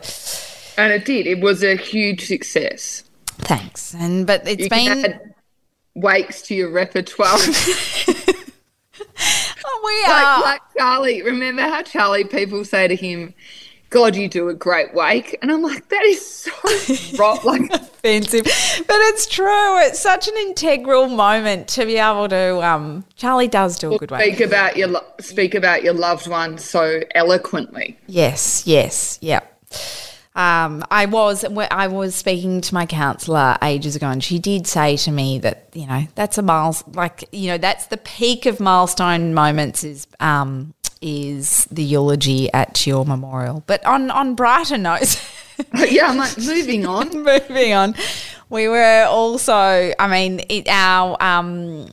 and 0.78 0.94
it 0.94 1.04
did. 1.04 1.28
It 1.28 1.42
was 1.42 1.62
a 1.62 1.76
huge 1.76 2.26
success. 2.26 3.04
Thanks. 3.40 3.94
And 3.96 4.26
but 4.26 4.48
it's 4.48 4.64
you 4.64 4.70
been 4.70 5.20
wakes 5.94 6.42
to 6.44 6.56
your 6.56 6.72
repertoire. 6.72 7.38
we 9.84 10.02
like, 10.04 10.10
are. 10.10 10.42
Like 10.42 10.62
Charlie. 10.78 11.22
Remember 11.22 11.62
how 11.64 11.82
Charlie 11.84 12.24
people 12.24 12.66
say 12.66 12.88
to 12.88 12.96
him, 12.96 13.34
God, 13.90 14.16
you 14.16 14.28
do 14.28 14.50
a 14.50 14.54
great 14.54 14.94
wake. 14.94 15.38
And 15.42 15.52
I'm 15.52 15.62
like, 15.62 15.88
that 15.90 16.04
is 16.04 16.26
so. 16.26 16.52
Like 17.44 17.72
offensive. 17.72 18.44
But 18.44 18.98
it's 18.98 19.28
true. 19.28 19.80
It's 19.80 20.00
such 20.00 20.28
an 20.28 20.36
integral 20.38 21.08
moment 21.08 21.68
to 21.70 21.86
be 21.86 21.98
able 21.98 22.28
to 22.30 22.66
um 22.66 23.06
Charlie 23.16 23.48
does 23.48 23.78
do 23.78 23.94
a 23.94 23.98
good 23.98 24.12
wake. 24.12 24.36
Speak 24.36 24.48
about 24.48 24.78
your 24.78 25.02
speak 25.20 25.56
about 25.56 25.84
your 25.84 25.94
loved 25.94 26.28
one 26.28 26.58
so 26.58 27.02
eloquently. 27.16 27.98
Yes, 28.08 28.66
yes, 28.66 29.18
yeah. 29.22 29.42
Um, 30.38 30.86
I 30.92 31.08
was 31.08 31.44
I 31.44 31.88
was 31.88 32.14
speaking 32.14 32.62
to 32.62 32.74
my 32.76 32.86
counsellor 32.86 33.58
ages 33.64 33.96
ago, 33.96 34.08
and 34.08 34.24
she 34.24 34.38
did 34.38 34.68
say 34.68 34.96
to 34.98 35.12
me 35.12 35.40
that 35.40 35.68
you 35.74 35.88
know 35.88 36.04
that's 36.14 36.38
a 36.38 36.44
miles 36.44 36.84
like 36.94 37.28
you 37.32 37.48
know 37.48 37.58
that's 37.58 37.88
the 37.88 37.98
peak 37.98 38.46
of 38.46 38.60
milestone 38.60 39.34
moments 39.34 39.84
is 39.84 40.06
um, 40.20 40.76
is 41.02 41.66
the 41.72 41.84
eulogy 41.84 42.54
at 42.54 42.86
your 42.86 43.04
memorial. 43.04 43.64
But 43.66 43.84
on 43.84 44.12
on 44.12 44.36
brighter 44.36 44.78
notes, 44.78 45.20
yeah, 45.74 46.10
I'm 46.10 46.18
like 46.18 46.38
moving 46.38 46.86
on. 46.86 47.24
moving 47.24 47.74
on. 47.74 47.96
We 48.52 48.68
were 48.68 49.06
also, 49.10 49.56
I 49.98 50.08
mean, 50.08 50.42
it, 50.50 50.68
our 50.70 51.18
um, 51.20 51.90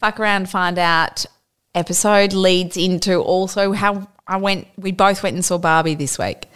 fuck 0.00 0.18
around 0.18 0.50
find 0.50 0.76
out 0.76 1.24
episode 1.74 2.32
leads 2.32 2.76
into 2.76 3.20
also 3.20 3.70
how 3.72 4.08
I 4.26 4.38
went. 4.38 4.66
We 4.76 4.90
both 4.90 5.22
went 5.22 5.34
and 5.34 5.44
saw 5.44 5.56
Barbie 5.56 5.94
this 5.94 6.18
week. 6.18 6.48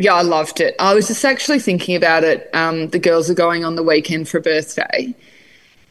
Yeah, 0.00 0.14
I 0.14 0.22
loved 0.22 0.60
it. 0.60 0.74
I 0.78 0.94
was 0.94 1.08
just 1.08 1.24
actually 1.24 1.58
thinking 1.58 1.94
about 1.94 2.24
it. 2.24 2.48
Um, 2.54 2.88
the 2.88 2.98
girls 2.98 3.28
are 3.28 3.34
going 3.34 3.64
on 3.66 3.74
the 3.74 3.82
weekend 3.82 4.28
for 4.28 4.38
a 4.38 4.40
birthday. 4.40 5.14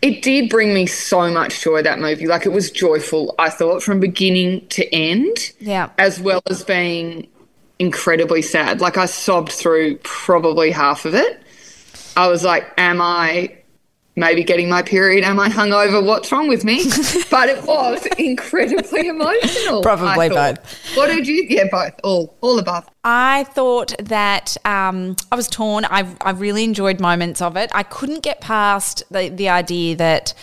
It 0.01 0.23
did 0.23 0.49
bring 0.49 0.73
me 0.73 0.87
so 0.87 1.29
much 1.29 1.61
joy 1.61 1.83
that 1.83 1.99
movie. 1.99 2.25
Like 2.25 2.45
it 2.47 2.49
was 2.49 2.71
joyful, 2.71 3.35
I 3.37 3.51
thought, 3.51 3.83
from 3.83 3.99
beginning 3.99 4.67
to 4.69 4.91
end. 4.95 5.51
Yeah. 5.59 5.89
As 5.99 6.19
well 6.19 6.41
as 6.49 6.63
being 6.63 7.27
incredibly 7.77 8.41
sad. 8.41 8.81
Like 8.81 8.97
I 8.97 9.05
sobbed 9.05 9.51
through 9.51 9.97
probably 9.97 10.71
half 10.71 11.05
of 11.05 11.13
it. 11.13 11.43
I 12.17 12.27
was 12.29 12.43
like, 12.43 12.65
am 12.77 13.01
I 13.01 13.58
maybe 14.19 14.43
getting 14.43 14.69
my 14.69 14.81
period. 14.81 15.23
Am 15.23 15.39
I 15.39 15.49
hungover? 15.49 16.05
What's 16.05 16.31
wrong 16.31 16.47
with 16.47 16.63
me? 16.63 16.83
but 17.31 17.49
it 17.49 17.63
was 17.63 18.05
incredibly 18.17 19.07
emotional. 19.07 19.81
Probably 19.81 20.29
both. 20.29 20.59
What 20.95 21.07
did 21.07 21.27
you? 21.27 21.45
Yeah, 21.49 21.65
both. 21.71 21.93
All, 22.03 22.37
all 22.41 22.59
above. 22.59 22.87
I 23.03 23.45
thought 23.45 23.95
that 23.99 24.57
um, 24.65 25.15
I 25.31 25.35
was 25.35 25.47
torn. 25.47 25.85
I, 25.85 26.13
I 26.21 26.31
really 26.31 26.63
enjoyed 26.63 26.99
moments 26.99 27.41
of 27.41 27.55
it. 27.55 27.71
I 27.73 27.83
couldn't 27.83 28.21
get 28.21 28.41
past 28.41 29.03
the 29.09 29.29
the 29.29 29.49
idea 29.49 29.95
that 29.95 30.33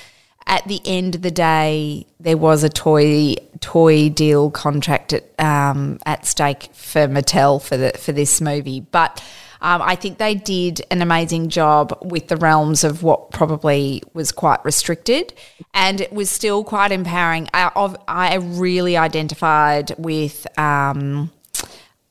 at 0.47 0.67
the 0.69 0.81
end 0.85 1.17
of 1.17 1.23
the 1.23 1.31
day, 1.31 2.07
there 2.21 2.37
was 2.37 2.63
a 2.63 2.69
toy 2.69 3.35
toy 3.61 4.09
deal 4.09 4.51
contract 4.51 5.13
at, 5.13 5.25
um, 5.41 5.99
at 6.07 6.25
stake 6.25 6.71
for 6.73 7.09
Mattel 7.09 7.61
for 7.61 7.77
the 7.77 7.93
for 7.99 8.13
this 8.13 8.41
movie, 8.41 8.81
but 8.81 9.23
um, 9.61 9.83
I 9.83 9.97
think 9.97 10.19
they 10.19 10.35
did 10.35 10.83
an 10.91 11.03
amazing 11.03 11.49
job 11.49 11.99
with 12.03 12.29
the 12.29 12.37
realms 12.37 12.85
of 12.85 13.03
what 13.03 13.31
probably 13.31 14.03
was 14.15 14.33
quite 14.33 14.65
restricted, 14.65 15.33
and 15.75 16.01
it 16.01 16.13
was 16.13 16.31
still 16.31 16.65
quite 16.65 16.93
empowering. 16.93 17.49
I, 17.55 17.71
I 18.07 18.35
really 18.37 18.97
identified 18.97 19.95
with 19.99 20.47
um, 20.59 21.31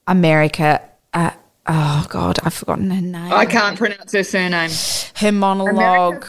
America. 0.08 0.82
Uh, 1.14 1.32
oh 1.68 2.06
God, 2.10 2.40
I've 2.44 2.54
forgotten 2.54 2.92
her 2.92 3.02
name. 3.02 3.32
I 3.34 3.46
can't 3.46 3.78
pronounce 3.78 4.12
her 4.14 4.24
surname. 4.24 4.70
Her 5.16 5.32
monologue. 5.32 6.26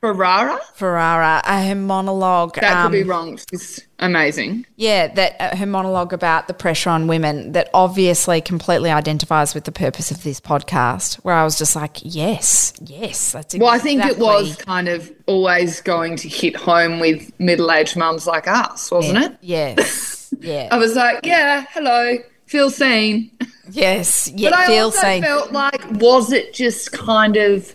Ferrara. 0.00 0.60
Ferrara. 0.74 1.42
Uh, 1.44 1.66
her 1.66 1.74
monologue. 1.74 2.54
That 2.54 2.76
um, 2.76 2.86
could 2.86 2.96
be 2.96 3.02
um, 3.02 3.08
wrong. 3.08 3.38
She's 3.50 3.86
amazing. 3.98 4.66
Yeah, 4.76 5.08
that 5.14 5.36
uh, 5.40 5.56
her 5.56 5.66
monologue 5.66 6.12
about 6.12 6.46
the 6.48 6.54
pressure 6.54 6.90
on 6.90 7.06
women 7.06 7.52
that 7.52 7.70
obviously 7.74 8.40
completely 8.40 8.90
identifies 8.90 9.54
with 9.54 9.64
the 9.64 9.72
purpose 9.72 10.10
of 10.10 10.22
this 10.22 10.40
podcast. 10.40 11.16
Where 11.16 11.34
I 11.34 11.44
was 11.44 11.58
just 11.58 11.74
like, 11.74 11.98
yes, 12.02 12.72
yes, 12.80 13.32
that's. 13.32 13.54
Exactly. 13.54 13.60
Well, 13.60 13.74
I 13.74 13.78
think 13.78 14.04
it 14.04 14.18
was 14.18 14.56
kind 14.56 14.88
of 14.88 15.10
always 15.26 15.80
going 15.80 16.16
to 16.16 16.28
hit 16.28 16.56
home 16.56 17.00
with 17.00 17.32
middle-aged 17.40 17.96
mums 17.96 18.26
like 18.26 18.46
us, 18.46 18.90
wasn't 18.90 19.18
yeah. 19.18 19.26
it? 19.26 19.38
Yes. 19.40 20.34
yeah. 20.40 20.68
I 20.70 20.78
was 20.78 20.94
like, 20.94 21.24
yeah, 21.24 21.64
hello 21.70 22.18
feel 22.46 22.70
seen. 22.70 23.30
Yes, 23.70 24.30
yeah, 24.34 24.50
but 24.50 24.58
I 24.58 24.66
feel 24.66 24.84
also 24.84 25.20
felt 25.20 25.52
like 25.52 25.90
was 25.92 26.32
it 26.32 26.54
just 26.54 26.92
kind 26.92 27.36
of 27.36 27.74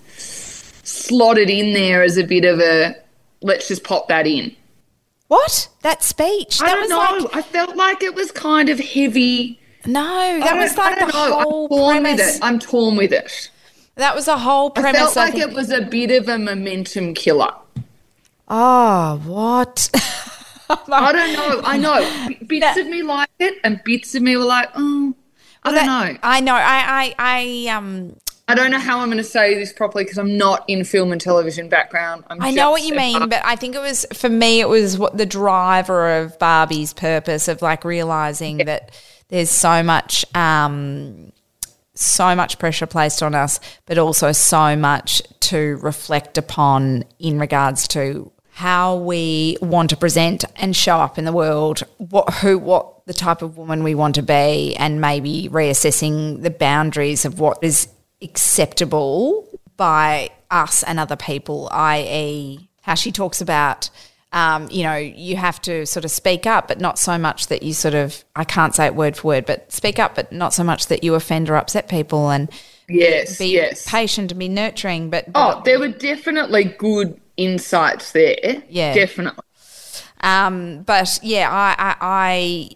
slotted 0.83 1.50
in 1.50 1.74
there 1.74 2.03
as 2.03 2.17
a 2.17 2.24
bit 2.24 2.45
of 2.45 2.60
a 2.60 2.95
let's 3.41 3.67
just 3.67 3.83
pop 3.83 4.07
that 4.07 4.27
in. 4.27 4.55
What 5.27 5.69
that 5.81 6.03
speech? 6.03 6.62
I 6.62 6.75
don't 6.75 6.89
know. 6.89 7.25
Like, 7.25 7.36
I 7.36 7.41
felt 7.41 7.75
like 7.75 8.03
it 8.03 8.15
was 8.15 8.31
kind 8.31 8.69
of 8.69 8.79
heavy. 8.79 9.60
No, 9.86 10.39
that 10.39 10.57
was 10.57 10.77
like 10.77 11.00
the 11.00 11.05
know. 11.05 11.12
whole 11.12 11.63
I'm 11.65 11.69
torn 11.69 12.01
premise. 12.03 12.19
with 12.19 12.36
it. 12.36 12.43
I'm 12.43 12.60
torn 12.60 12.95
with 12.98 13.13
it. 13.13 13.51
That 13.95 14.15
was 14.15 14.25
the 14.25 14.38
whole 14.38 14.69
premise. 14.69 14.95
I 14.95 15.03
felt 15.05 15.17
I 15.17 15.24
like 15.25 15.33
think. 15.33 15.51
it 15.51 15.55
was 15.55 15.71
a 15.71 15.81
bit 15.81 16.12
of 16.12 16.27
a 16.29 16.38
momentum 16.38 17.13
killer. 17.13 17.53
oh, 18.48 19.21
what? 19.25 19.89
I 20.69 21.12
don't 21.12 21.33
know. 21.33 21.62
I 21.65 21.77
know 21.77 22.29
bits 22.48 22.77
of 22.77 22.88
me 22.88 23.01
like 23.01 23.29
it, 23.39 23.60
and 23.63 23.81
bits 23.83 24.15
of 24.15 24.24
me 24.24 24.38
were 24.38 24.45
like, 24.45 24.69
oh, 24.75 25.13
I 25.63 25.71
don't 25.73 25.85
know. 25.85 26.17
I 26.23 26.39
know. 26.41 26.55
I, 26.55 27.13
I, 27.17 27.65
I, 27.67 27.75
um, 27.75 28.15
I 28.47 28.55
don't 28.55 28.71
know 28.71 28.79
how 28.79 28.99
I'm 28.99 29.07
going 29.07 29.17
to 29.17 29.23
say 29.23 29.55
this 29.55 29.71
properly 29.71 30.03
because 30.03 30.17
I'm 30.17 30.37
not 30.37 30.65
in 30.67 30.83
film 30.83 31.11
and 31.11 31.21
television 31.21 31.69
background. 31.69 32.25
I'm 32.29 32.41
I 32.41 32.51
know 32.51 32.71
what 32.71 32.83
you 32.83 32.95
mean, 32.95 33.29
but 33.29 33.41
I 33.45 33.55
think 33.55 33.75
it 33.75 33.81
was 33.81 34.05
for 34.13 34.27
me. 34.29 34.59
It 34.59 34.67
was 34.67 34.97
what 34.97 35.17
the 35.17 35.25
driver 35.25 36.17
of 36.17 36.37
Barbie's 36.37 36.93
purpose 36.93 37.47
of 37.47 37.61
like 37.61 37.85
realizing 37.85 38.57
that 38.57 38.91
there's 39.29 39.49
so 39.49 39.83
much, 39.83 40.25
um, 40.35 41.31
so 41.93 42.35
much 42.35 42.59
pressure 42.59 42.87
placed 42.87 43.23
on 43.23 43.35
us, 43.35 43.59
but 43.85 43.97
also 43.97 44.31
so 44.33 44.75
much 44.75 45.21
to 45.41 45.77
reflect 45.77 46.37
upon 46.37 47.05
in 47.19 47.39
regards 47.39 47.87
to 47.89 48.31
how 48.61 48.95
we 48.95 49.57
want 49.59 49.89
to 49.89 49.97
present 49.97 50.45
and 50.55 50.75
show 50.75 50.97
up 50.97 51.17
in 51.17 51.25
the 51.25 51.31
world, 51.33 51.81
what 51.97 52.31
who 52.35 52.59
what 52.59 53.03
the 53.07 53.13
type 53.13 53.41
of 53.41 53.57
woman 53.57 53.83
we 53.83 53.95
want 53.95 54.13
to 54.13 54.21
be, 54.21 54.75
and 54.75 55.01
maybe 55.01 55.49
reassessing 55.51 56.43
the 56.43 56.51
boundaries 56.51 57.25
of 57.25 57.39
what 57.39 57.57
is 57.63 57.87
acceptable 58.21 59.49
by 59.77 60.29
us 60.51 60.83
and 60.83 60.99
other 60.99 61.15
people, 61.15 61.69
i.e., 61.71 62.69
how 62.81 62.93
she 62.93 63.11
talks 63.11 63.41
about. 63.41 63.89
Um, 64.31 64.69
you 64.69 64.83
know, 64.83 64.95
you 64.95 65.37
have 65.37 65.59
to 65.63 65.87
sort 65.87 66.05
of 66.05 66.11
speak 66.11 66.45
up, 66.45 66.67
but 66.67 66.79
not 66.79 66.99
so 66.99 67.17
much 67.17 67.47
that 67.47 67.63
you 67.63 67.73
sort 67.73 67.95
of, 67.95 68.23
I 68.35 68.43
can't 68.43 68.75
say 68.75 68.85
it 68.85 68.95
word 68.95 69.17
for 69.17 69.29
word, 69.29 69.47
but 69.47 69.71
speak 69.71 69.97
up, 69.97 70.13
but 70.13 70.31
not 70.31 70.53
so 70.53 70.63
much 70.63 70.85
that 70.87 71.03
you 71.03 71.15
offend 71.15 71.49
or 71.49 71.55
upset 71.55 71.89
people 71.89 72.29
and 72.29 72.49
yes, 72.87 73.39
be 73.39 73.47
yes. 73.47 73.89
patient 73.89 74.31
and 74.31 74.39
be 74.39 74.47
nurturing. 74.47 75.09
But, 75.09 75.33
but 75.33 75.57
Oh, 75.57 75.61
there 75.65 75.79
were 75.79 75.89
definitely 75.89 76.63
good 76.63 77.19
insights 77.43 78.12
there. 78.12 78.63
Yeah. 78.69 78.93
definitely. 78.93 79.43
Um, 80.21 80.83
but 80.83 81.19
yeah, 81.24 81.50
I, 81.51 81.95
I, 82.00 82.75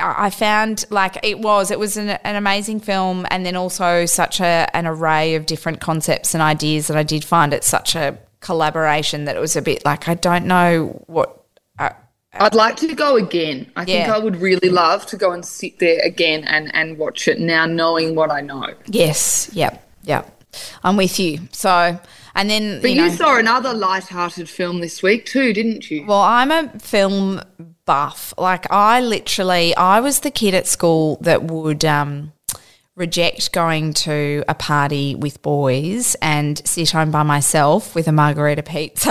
I, 0.00 0.24
I 0.26 0.30
found 0.30 0.84
like 0.90 1.18
it 1.22 1.38
was, 1.38 1.70
it 1.70 1.78
was 1.78 1.96
an, 1.96 2.08
an 2.10 2.36
amazing 2.36 2.80
film, 2.80 3.26
and 3.30 3.46
then 3.46 3.56
also 3.56 4.06
such 4.06 4.40
a, 4.40 4.68
an 4.74 4.86
array 4.86 5.34
of 5.34 5.46
different 5.46 5.80
concepts 5.80 6.34
and 6.34 6.42
ideas 6.42 6.88
that 6.88 6.96
I 6.96 7.02
did 7.02 7.24
find 7.24 7.52
it 7.52 7.64
such 7.64 7.94
a 7.94 8.18
collaboration 8.40 9.24
that 9.24 9.36
it 9.36 9.40
was 9.40 9.56
a 9.56 9.62
bit 9.62 9.84
like 9.84 10.08
I 10.08 10.14
don't 10.14 10.46
know 10.46 11.04
what. 11.06 11.44
Uh, 11.78 11.90
I'd 12.34 12.54
like 12.54 12.76
to 12.76 12.94
go 12.94 13.16
again. 13.16 13.70
I 13.76 13.84
think 13.84 14.08
I 14.08 14.18
would 14.18 14.36
really 14.36 14.68
love 14.68 15.06
to 15.06 15.16
go 15.16 15.30
and 15.32 15.44
sit 15.44 15.78
there 15.78 16.00
again 16.02 16.44
and, 16.44 16.74
and 16.74 16.98
watch 16.98 17.28
it 17.28 17.38
now, 17.38 17.64
knowing 17.66 18.16
what 18.16 18.30
I 18.30 18.40
know. 18.40 18.74
yes, 18.86 19.50
yep, 19.52 19.88
yep, 20.02 20.44
I'm 20.82 20.96
with 20.96 21.20
you. 21.20 21.40
So, 21.52 22.00
and 22.34 22.50
then 22.50 22.80
But 22.80 22.90
you 22.90 23.04
you, 23.04 23.10
saw 23.10 23.38
another 23.38 23.72
light-hearted 23.72 24.48
film 24.48 24.80
this 24.80 25.02
week 25.02 25.26
too, 25.26 25.52
didn't 25.52 25.90
you? 25.90 26.04
Well, 26.06 26.20
I'm 26.20 26.50
a 26.50 26.68
film 26.78 27.40
buff. 27.84 28.34
Like 28.38 28.70
I 28.70 29.00
literally, 29.00 29.74
I 29.76 30.00
was 30.00 30.20
the 30.20 30.30
kid 30.30 30.54
at 30.54 30.66
school 30.66 31.18
that 31.20 31.44
would 31.44 31.84
um, 31.84 32.32
reject 32.96 33.52
going 33.52 33.92
to 33.92 34.44
a 34.48 34.54
party 34.54 35.14
with 35.16 35.42
boys 35.42 36.14
and 36.22 36.66
sit 36.66 36.90
home 36.90 37.10
by 37.10 37.22
myself 37.24 37.94
with 37.94 38.06
a 38.06 38.12
margarita 38.12 38.62
pizza. 38.62 39.10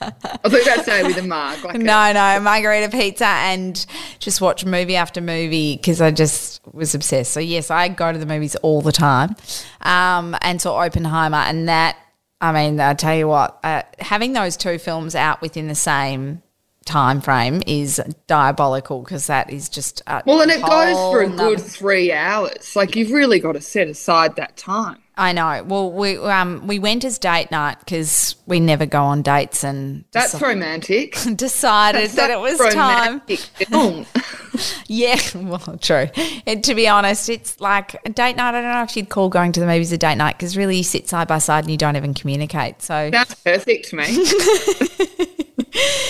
I 0.00 0.12
were 0.44 0.58
about 0.60 0.78
to 0.78 0.84
say 0.84 1.02
with 1.02 1.16
a 1.16 1.22
mark. 1.22 1.64
Like 1.64 1.74
a- 1.76 1.78
no, 1.78 2.12
no, 2.12 2.40
margarita 2.40 2.90
pizza 2.90 3.24
and 3.26 3.84
just 4.18 4.40
watch 4.40 4.64
movie 4.66 4.96
after 4.96 5.20
movie 5.22 5.76
because 5.76 6.00
I 6.02 6.10
just 6.10 6.60
was 6.72 6.94
obsessed. 6.94 7.32
So 7.32 7.40
yes, 7.40 7.70
I 7.70 7.88
go 7.88 8.12
to 8.12 8.18
the 8.18 8.26
movies 8.26 8.56
all 8.56 8.82
the 8.82 8.92
time, 8.92 9.36
um, 9.80 10.36
and 10.42 10.60
saw 10.60 10.76
Oppenheimer, 10.76 11.38
and 11.38 11.68
that. 11.68 11.96
I 12.44 12.52
mean, 12.52 12.78
I 12.78 12.92
tell 12.92 13.16
you 13.16 13.26
what, 13.26 13.58
uh, 13.64 13.84
having 14.00 14.34
those 14.34 14.58
two 14.58 14.78
films 14.78 15.14
out 15.14 15.40
within 15.40 15.66
the 15.66 15.74
same 15.74 16.42
time 16.84 17.22
frame 17.22 17.62
is 17.66 18.02
diabolical 18.26 19.00
because 19.00 19.28
that 19.28 19.50
is 19.50 19.70
just 19.70 20.02
Well, 20.26 20.42
and 20.42 20.50
it 20.50 20.60
goes 20.60 20.94
for 20.94 21.22
a 21.22 21.28
whole 21.28 21.36
good 21.38 21.60
three 21.62 22.12
hours. 22.12 22.76
Like 22.76 22.96
you've 22.96 23.12
really 23.12 23.40
got 23.40 23.52
to 23.52 23.62
set 23.62 23.88
aside 23.88 24.36
that 24.36 24.58
time. 24.58 24.98
I 25.16 25.32
know. 25.32 25.62
Well, 25.64 25.92
we 25.92 26.16
um 26.18 26.66
we 26.66 26.78
went 26.78 27.04
as 27.04 27.18
date 27.18 27.50
night 27.50 27.78
because 27.78 28.34
we 28.46 28.58
never 28.58 28.84
go 28.84 29.02
on 29.02 29.22
dates 29.22 29.62
and 29.62 30.04
That's 30.10 30.34
deci- 30.34 30.42
romantic. 30.42 31.16
decided 31.36 32.10
that 32.12 32.30
it 32.30 32.40
was 32.40 32.58
time. 32.74 33.22
Yeah, 34.86 35.18
well, 35.34 35.78
true. 35.80 36.06
And 36.46 36.62
to 36.62 36.76
be 36.76 36.86
honest, 36.86 37.28
it's 37.28 37.60
like 37.60 37.96
a 38.06 38.10
date 38.10 38.36
night. 38.36 38.50
I 38.50 38.60
don't 38.60 38.70
know 38.70 38.82
if 38.82 38.96
you'd 38.96 39.08
call 39.08 39.28
going 39.28 39.50
to 39.52 39.58
the 39.60 39.66
movies 39.66 39.90
a 39.90 39.98
date 39.98 40.14
night 40.14 40.36
because 40.38 40.56
really 40.56 40.76
you 40.76 40.84
sit 40.84 41.08
side 41.08 41.26
by 41.26 41.38
side 41.38 41.64
and 41.64 41.70
you 41.72 41.76
don't 41.76 41.96
even 41.96 42.14
communicate. 42.14 42.80
So 42.80 43.10
That's 43.10 43.34
perfect 43.34 43.88
to 43.90 43.96
me. 43.96 44.04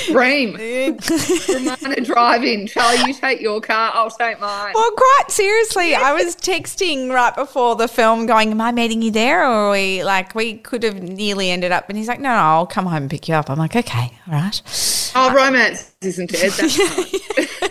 Dream. 0.06 0.54
Ramona 0.54 2.00
drive 2.04 2.44
in. 2.44 2.66
Charlie, 2.66 3.06
you 3.06 3.14
take 3.14 3.40
your 3.40 3.61
car. 3.61 3.90
I'll 3.94 4.11
take 4.11 4.38
mine. 4.40 4.73
Well, 4.75 4.90
quite 4.90 5.30
seriously, 5.30 5.94
I 5.94 6.12
was 6.12 6.37
texting 6.37 7.11
right 7.12 7.35
before 7.35 7.75
the 7.76 7.88
film 7.88 8.26
going, 8.26 8.50
Am 8.50 8.61
I 8.61 8.73
meeting 8.73 9.00
you 9.02 9.11
there? 9.11 9.42
Or 9.42 9.68
are 9.68 9.71
we 9.73 10.04
like, 10.04 10.35
we 10.35 10.59
could 10.59 10.83
have 10.83 11.02
nearly 11.02 11.50
ended 11.50 11.73
up. 11.73 11.88
And 11.88 11.97
he's 11.97 12.09
like, 12.09 12.21
No, 12.21 12.28
no, 12.28 12.35
I'll 12.42 12.66
come 12.66 12.87
home 12.87 13.02
and 13.04 13.11
pick 13.11 13.28
you 13.28 13.35
up. 13.35 13.49
I'm 13.49 13.59
like, 13.59 13.75
Okay, 13.75 14.12
all 14.26 14.35
right. 14.35 15.12
Oh, 15.14 15.33
romance 15.35 15.92
isn't 16.02 16.30
it? 16.35 17.71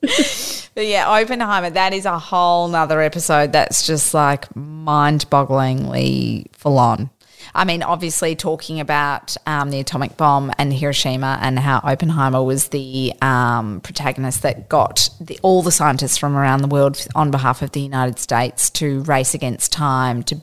But 0.78 0.86
yeah, 0.86 1.08
Oppenheimer, 1.08 1.70
that 1.70 1.92
is 1.92 2.04
a 2.06 2.20
whole 2.20 2.68
nother 2.68 3.00
episode 3.00 3.50
that's 3.50 3.84
just 3.84 4.14
like 4.14 4.54
mind 4.54 5.28
bogglingly 5.28 6.46
full 6.52 6.78
on. 6.78 7.10
I 7.58 7.64
mean, 7.64 7.82
obviously, 7.82 8.36
talking 8.36 8.78
about 8.78 9.36
um, 9.44 9.70
the 9.70 9.80
atomic 9.80 10.16
bomb 10.16 10.52
and 10.58 10.72
Hiroshima 10.72 11.40
and 11.42 11.58
how 11.58 11.80
Oppenheimer 11.82 12.40
was 12.40 12.68
the 12.68 13.12
um, 13.20 13.80
protagonist 13.80 14.42
that 14.42 14.68
got 14.68 15.08
the, 15.20 15.40
all 15.42 15.62
the 15.62 15.72
scientists 15.72 16.16
from 16.16 16.36
around 16.36 16.62
the 16.62 16.68
world 16.68 17.04
on 17.16 17.32
behalf 17.32 17.60
of 17.60 17.72
the 17.72 17.80
United 17.80 18.20
States 18.20 18.70
to 18.70 19.02
race 19.02 19.34
against 19.34 19.72
time 19.72 20.22
to 20.22 20.40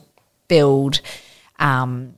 build 0.48 1.00
um, 1.58 2.16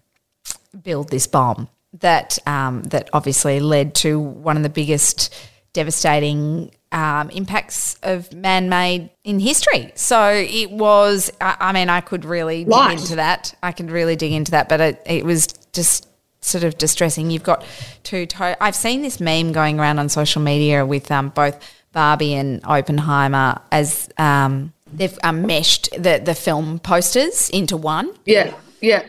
build 0.83 1.11
this 1.11 1.29
bomb 1.29 1.69
that 2.01 2.37
um, 2.45 2.83
that 2.83 3.09
obviously 3.13 3.61
led 3.61 3.95
to 3.95 4.19
one 4.19 4.57
of 4.57 4.65
the 4.65 4.69
biggest 4.69 5.33
devastating 5.75 6.73
um, 6.93 7.31
impacts 7.31 7.97
of 8.03 8.33
man-made 8.33 9.11
in 9.25 9.39
history. 9.39 9.93
So 9.95 10.31
it 10.33 10.71
was. 10.71 11.31
I, 11.41 11.57
I 11.61 11.73
mean, 11.73 11.89
I 11.89 12.01
could 12.01 12.25
really 12.25 12.65
dig 12.65 13.01
into 13.01 13.17
that. 13.17 13.55
I 13.63 13.73
could 13.73 13.91
really 13.91 14.17
dig 14.17 14.33
into 14.33 14.53
that, 14.53 14.69
but 14.69 14.81
it, 14.81 15.03
it 15.07 15.25
was 15.25 15.49
just 15.73 16.09
sort 16.41 16.65
of 16.65 16.79
distressing. 16.79 17.31
You've 17.31 17.43
got 17.43 17.65
two. 18.03 18.27
To- 18.27 18.63
I've 18.63 18.77
seen 18.77 19.03
this 19.03 19.21
meme 19.21 19.53
going 19.53 19.79
around 19.79 19.99
on 19.99 20.09
social 20.09 20.43
media 20.43 20.87
with 20.87 21.11
um, 21.11 21.31
both 21.31 21.59
Barbie 21.93 22.35
and 22.35 22.61
Oppenheimer 22.65 23.61
as 23.73 24.09
um, 24.19 24.73
they've 24.93 25.19
um, 25.23 25.47
meshed 25.47 25.91
the 25.93 26.21
the 26.25 26.35
film 26.35 26.79
posters 26.79 27.51
into 27.51 27.77
one. 27.77 28.15
Yeah, 28.25 28.55
yeah. 28.81 29.07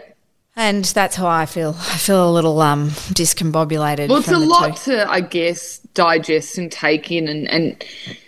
And 0.60 0.84
that's 0.84 1.16
how 1.16 1.26
I 1.26 1.46
feel. 1.46 1.70
I 1.70 1.96
feel 1.98 2.30
a 2.30 2.34
little 2.34 2.62
um, 2.62 2.90
discombobulated. 2.90 4.10
Well, 4.10 4.18
it's 4.18 4.28
from 4.28 4.36
a 4.36 4.40
the 4.40 4.46
lot 4.46 4.76
two. 4.76 4.92
to, 4.92 5.10
I 5.10 5.22
guess, 5.22 5.78
digest 5.94 6.58
and 6.58 6.70
take 6.70 7.10
in. 7.14 7.30
And, 7.30 7.50
and, 7.50 7.82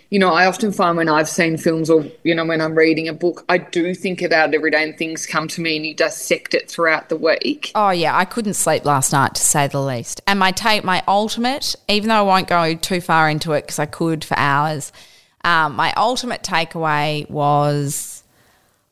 you 0.10 0.18
know, 0.18 0.32
I 0.32 0.46
often 0.46 0.72
find 0.72 0.96
when 0.96 1.10
I've 1.10 1.28
seen 1.28 1.58
films 1.58 1.90
or, 1.90 2.06
you 2.24 2.34
know, 2.34 2.46
when 2.46 2.62
I'm 2.62 2.74
reading 2.74 3.10
a 3.10 3.14
book, 3.14 3.44
I 3.50 3.58
do 3.58 3.94
think 3.94 4.22
about 4.22 4.54
it 4.54 4.56
every 4.56 4.72
day 4.72 4.82
and 4.82 4.98
things 4.98 5.26
come 5.26 5.50
to 5.50 5.60
me 5.60 5.76
and 5.76 5.86
you 5.86 5.94
dissect 5.94 6.54
it 6.54 6.72
throughout 6.72 7.10
the 7.10 7.18
week. 7.18 7.74
Oh 7.76 7.90
yeah, 7.90 8.18
I 8.18 8.24
couldn't 8.24 8.54
sleep 8.54 8.86
last 8.86 9.12
night 9.12 9.36
to 9.36 9.42
say 9.42 9.68
the 9.68 9.82
least. 9.82 10.22
And 10.26 10.40
my 10.40 10.52
take, 10.52 10.86
my 10.86 11.04
ultimate, 11.10 11.76
even 11.90 12.08
though 12.08 12.16
I 12.16 12.22
won't 12.22 12.48
go 12.48 12.76
too 12.76 13.02
far 13.02 13.30
into 13.30 13.52
it 13.52 13.64
because 13.64 13.78
I 13.78 13.88
could 13.88 14.24
for 14.24 14.38
hours. 14.38 14.94
Um, 15.44 15.76
my 15.76 15.92
ultimate 15.98 16.44
takeaway 16.44 17.30
was 17.30 18.21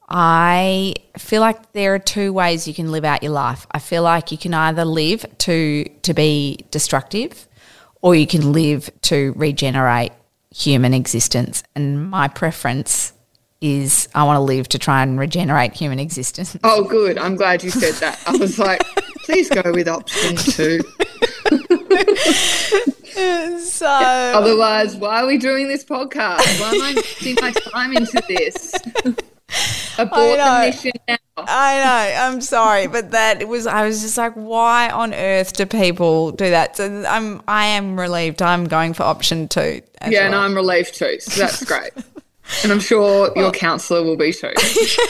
I 0.10 0.96
feel 1.18 1.42
like 1.42 1.72
there 1.74 1.94
are 1.94 2.00
two 2.00 2.34
ways 2.34 2.68
you 2.68 2.74
can 2.74 2.92
live 2.92 3.06
out 3.06 3.22
your 3.22 3.32
life. 3.32 3.68
I 3.72 3.80
feel 3.80 4.02
like 4.02 4.32
you 4.32 4.38
can 4.38 4.54
either 4.54 4.84
live 4.84 5.26
to 5.40 5.84
to 5.84 6.14
be 6.14 6.66
destructive 6.72 7.48
or 8.02 8.16
you 8.16 8.26
can 8.26 8.52
live 8.52 8.90
to 9.04 9.34
regenerate 9.36 10.12
human 10.54 10.94
existence. 10.96 11.64
And 11.76 12.10
my 12.10 12.28
preference 12.28 13.14
is 13.62 14.08
I 14.16 14.24
want 14.24 14.38
to 14.38 14.42
live 14.42 14.68
to 14.70 14.80
try 14.80 15.04
and 15.04 15.20
regenerate 15.20 15.74
human 15.74 16.00
existence. 16.00 16.58
Oh, 16.64 16.84
good. 16.84 17.18
I'm 17.18 17.36
glad 17.36 17.64
you 17.64 17.70
said 17.70 17.94
that. 17.96 18.20
I 18.26 18.36
was 18.38 18.58
like, 18.58 18.82
please 19.26 19.50
go 19.50 19.62
with 19.72 19.88
option 19.88 20.36
two. 20.36 20.80
So 23.60 23.86
Otherwise, 23.88 24.96
why 24.96 25.22
are 25.22 25.28
we 25.28 25.38
doing 25.38 25.68
this 25.68 25.84
podcast? 25.84 26.60
Why 26.60 26.72
am 26.74 26.82
I 26.82 26.94
putting 27.18 27.36
my 27.42 27.52
time 27.52 27.94
into 27.94 28.22
this? 28.28 28.74
Abort 29.98 30.38
the 30.38 30.72
mission 30.72 30.92
now. 31.08 31.18
I 31.38 31.78
know. 31.78 32.34
I'm 32.34 32.42
sorry, 32.42 32.88
but 32.88 33.12
that 33.12 33.48
was. 33.48 33.68
I 33.68 33.86
was 33.86 34.02
just 34.02 34.18
like, 34.18 34.34
why 34.34 34.90
on 34.90 35.14
earth 35.14 35.54
do 35.54 35.66
people 35.66 36.32
do 36.32 36.50
that? 36.50 36.78
So 36.78 37.06
I'm. 37.08 37.42
I 37.48 37.66
am 37.66 38.00
relieved. 38.00 38.42
I'm 38.42 38.66
going 38.66 38.94
for 38.94 39.04
option 39.04 39.48
two. 39.48 39.82
Yeah, 40.08 40.26
and 40.26 40.34
well. 40.34 40.42
I'm 40.42 40.56
relieved 40.56 40.96
too. 40.96 41.20
So 41.20 41.42
that's 41.42 41.64
great. 41.64 41.92
And 42.64 42.72
I'm 42.72 42.80
sure 42.80 43.32
your 43.36 43.52
counsellor 43.52 44.02
will 44.02 44.18
be 44.18 44.34
too. 44.34 44.52
Well, 44.56 45.08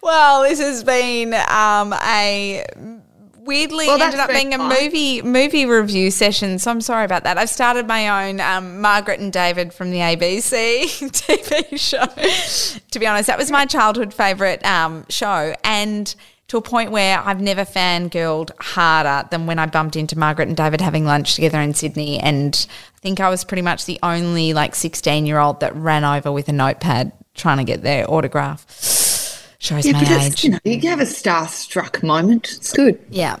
Well, 0.02 0.42
this 0.44 0.58
has 0.60 0.82
been 0.82 1.34
um, 1.34 1.92
a 1.92 2.64
weirdly 3.48 3.86
Well, 3.86 4.00
ended 4.00 4.20
up 4.20 4.30
being 4.30 4.52
a 4.52 4.58
movie 4.58 5.22
movie 5.22 5.66
review 5.66 6.10
session. 6.10 6.58
So 6.58 6.70
I'm 6.70 6.82
sorry 6.82 7.04
about 7.04 7.24
that. 7.24 7.38
I've 7.38 7.48
started 7.48 7.88
my 7.88 8.28
own 8.28 8.40
um, 8.40 8.80
Margaret 8.80 9.18
and 9.18 9.32
David 9.32 9.72
from 9.72 9.90
the 9.90 9.98
ABC 9.98 10.84
TV 11.10 11.80
show. 11.80 12.80
to 12.90 12.98
be 12.98 13.06
honest, 13.06 13.26
that 13.26 13.38
was 13.38 13.50
my 13.50 13.64
childhood 13.64 14.14
favorite 14.14 14.64
um, 14.64 15.06
show, 15.08 15.54
and 15.64 16.14
to 16.48 16.58
a 16.58 16.62
point 16.62 16.90
where 16.90 17.18
I've 17.18 17.40
never 17.40 17.64
fangirled 17.64 18.50
harder 18.60 19.26
than 19.30 19.46
when 19.46 19.58
I 19.58 19.66
bumped 19.66 19.96
into 19.96 20.18
Margaret 20.18 20.48
and 20.48 20.56
David 20.56 20.80
having 20.80 21.04
lunch 21.04 21.34
together 21.34 21.60
in 21.60 21.74
Sydney, 21.74 22.18
and 22.20 22.66
I 22.96 22.98
think 23.00 23.18
I 23.18 23.30
was 23.30 23.44
pretty 23.44 23.62
much 23.62 23.86
the 23.86 23.98
only 24.02 24.52
like 24.52 24.74
16 24.74 25.26
year 25.26 25.38
old 25.38 25.60
that 25.60 25.74
ran 25.74 26.04
over 26.04 26.30
with 26.30 26.48
a 26.48 26.52
notepad 26.52 27.12
trying 27.34 27.58
to 27.58 27.64
get 27.64 27.82
their 27.82 28.10
autograph. 28.10 28.66
Shows 29.60 29.84
Yeah, 29.84 29.92
my 29.92 30.24
age. 30.26 30.44
you 30.44 30.50
know, 30.50 30.58
you 30.64 30.80
have 30.88 31.00
a 31.00 31.04
starstruck 31.04 32.02
moment. 32.04 32.52
It's 32.56 32.72
good. 32.72 32.98
Yeah. 33.10 33.36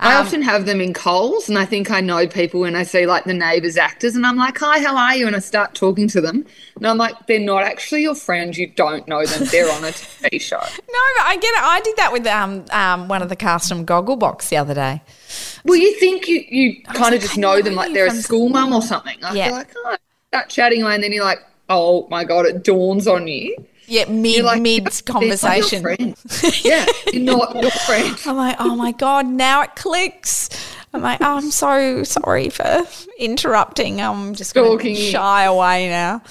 I 0.00 0.14
Um, 0.14 0.26
often 0.26 0.42
have 0.42 0.64
them 0.66 0.80
in 0.80 0.92
Coles, 0.94 1.48
and 1.50 1.58
I 1.58 1.66
think 1.66 1.90
I 1.90 2.00
know 2.00 2.26
people 2.26 2.60
when 2.60 2.74
I 2.74 2.82
see 2.82 3.06
like 3.06 3.24
the 3.24 3.34
neighbours 3.34 3.76
actors, 3.76 4.16
and 4.16 4.26
I'm 4.26 4.36
like, 4.36 4.58
"Hi, 4.58 4.80
how 4.80 4.96
are 4.96 5.14
you?" 5.14 5.26
And 5.26 5.36
I 5.36 5.38
start 5.38 5.74
talking 5.74 6.08
to 6.08 6.20
them, 6.20 6.44
and 6.76 6.86
I'm 6.86 6.96
like, 6.96 7.14
"They're 7.26 7.38
not 7.38 7.62
actually 7.62 8.02
your 8.02 8.14
friends. 8.14 8.58
You 8.58 8.66
don't 8.68 9.06
know 9.06 9.24
them. 9.24 9.46
They're 9.50 9.70
on 9.70 9.84
a 9.84 9.88
TV 9.92 10.40
show." 10.40 10.58
No, 10.58 10.98
I 11.24 11.36
get 11.40 11.54
it. 11.54 11.62
I 11.62 11.80
did 11.82 11.96
that 11.98 12.12
with 12.12 12.26
um, 12.26 12.64
um, 12.72 13.08
one 13.08 13.22
of 13.22 13.28
the 13.28 13.36
cast 13.36 13.68
from 13.68 13.84
Gogglebox 13.86 14.48
the 14.48 14.56
other 14.56 14.74
day. 14.74 15.02
Well, 15.64 15.76
you 15.78 15.98
think 16.00 16.26
you 16.26 16.42
you 16.48 16.82
kind 16.84 17.00
like, 17.00 17.14
of 17.16 17.20
just 17.22 17.36
know 17.38 17.56
know 17.56 17.62
them 17.62 17.74
like 17.74 17.92
they're 17.92 18.06
a 18.06 18.10
school 18.10 18.48
mum 18.48 18.72
or 18.72 18.82
something. 18.82 19.22
I 19.22 19.34
Yeah. 19.34 19.46
feel 19.48 19.54
like, 19.56 19.68
oh, 19.76 19.96
start 20.28 20.48
chatting 20.48 20.82
away, 20.82 20.94
and 20.94 21.04
then 21.04 21.12
you're 21.12 21.24
like, 21.24 21.40
"Oh 21.68 22.08
my 22.10 22.24
god!" 22.24 22.46
It 22.46 22.64
dawns 22.64 23.06
on 23.06 23.28
you. 23.28 23.56
Yeah, 23.86 24.06
mid 24.08 24.44
like, 24.44 24.62
mid 24.62 25.04
conversation. 25.04 25.84
yeah, 26.62 26.86
you're 27.12 27.22
not 27.22 27.60
your 27.60 27.70
friend. 27.70 28.18
I'm 28.26 28.36
like, 28.36 28.56
oh 28.58 28.74
my 28.76 28.92
god, 28.92 29.26
now 29.26 29.62
it 29.62 29.74
clicks. 29.76 30.48
I'm 30.92 31.02
like, 31.02 31.20
oh, 31.20 31.36
I'm 31.36 31.50
so 31.50 32.02
sorry 32.04 32.50
for 32.50 32.82
interrupting. 33.18 34.00
I'm 34.00 34.34
just 34.34 34.54
going 34.54 34.78
to 34.78 34.94
shy 34.94 35.44
away 35.44 35.88
now. 35.88 36.22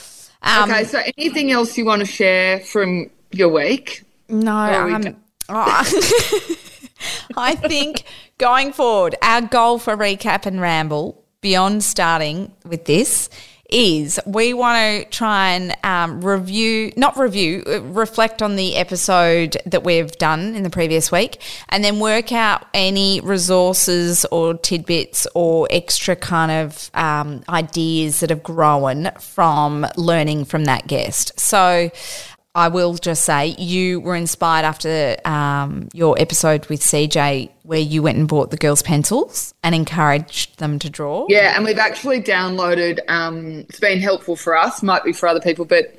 Um, 0.41 0.71
okay, 0.71 0.83
so 0.85 1.01
anything 1.17 1.51
else 1.51 1.77
you 1.77 1.85
want 1.85 1.99
to 2.01 2.05
share 2.05 2.59
from 2.59 3.09
your 3.31 3.49
week? 3.49 4.03
No, 4.29 4.85
we 4.85 4.93
um, 4.93 5.15
oh, 5.49 6.57
I 7.37 7.55
think 7.55 8.03
going 8.37 8.73
forward, 8.73 9.15
our 9.21 9.41
goal 9.41 9.79
for 9.79 9.95
recap 9.95 10.45
and 10.45 10.59
ramble 10.59 11.23
beyond 11.41 11.83
starting 11.83 12.53
with 12.65 12.85
this 12.85 13.29
is 13.73 14.19
we 14.25 14.53
want 14.53 14.77
to 14.77 15.09
try 15.09 15.53
and 15.53 15.75
um, 15.83 16.23
review, 16.23 16.93
not 16.95 17.17
review, 17.17 17.63
uh, 17.65 17.81
reflect 17.81 18.41
on 18.41 18.55
the 18.55 18.75
episode 18.75 19.57
that 19.65 19.83
we've 19.83 20.11
done 20.13 20.55
in 20.55 20.63
the 20.63 20.69
previous 20.69 21.11
week, 21.11 21.41
and 21.69 21.83
then 21.83 21.99
work 21.99 22.31
out 22.31 22.67
any 22.73 23.19
resources 23.21 24.25
or 24.25 24.53
tidbits 24.53 25.25
or 25.33 25.67
extra 25.71 26.15
kind 26.15 26.51
of 26.51 26.91
um, 26.93 27.43
ideas 27.49 28.19
that 28.19 28.29
have 28.29 28.43
grown 28.43 29.09
from 29.19 29.85
learning 29.97 30.45
from 30.45 30.65
that 30.65 30.87
guest. 30.87 31.37
So, 31.39 31.89
I 32.55 32.67
will 32.67 32.93
just 32.95 33.23
say 33.23 33.47
you 33.57 33.99
were 33.99 34.15
inspired 34.15 34.63
after 34.63 35.17
um, 35.25 35.89
your 35.91 36.19
episode 36.19 36.67
with 36.67 36.81
CJ, 36.81 37.49
where 37.63 37.79
you 37.79 38.03
went 38.03 38.19
and 38.19 38.27
bought 38.27 38.51
the 38.51 38.57
girls' 38.57 38.83
pencils 38.83 39.55
and 39.63 39.73
encouraged 39.73 40.59
them 40.59 40.77
to 40.79 40.89
draw. 40.89 41.25
Yeah, 41.29 41.55
and 41.55 41.65
we've 41.65 41.79
actually 41.79 42.21
downloaded. 42.21 42.99
Um, 43.07 43.65
it's 43.69 43.79
been 43.79 43.99
helpful 43.99 44.35
for 44.35 44.55
us, 44.55 44.83
might 44.83 45.03
be 45.03 45.13
for 45.13 45.27
other 45.27 45.39
people, 45.39 45.65
but 45.65 45.95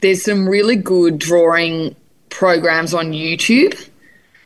there's 0.00 0.24
some 0.24 0.48
really 0.48 0.76
good 0.76 1.18
drawing 1.18 1.94
programs 2.30 2.94
on 2.94 3.12
YouTube. 3.12 3.88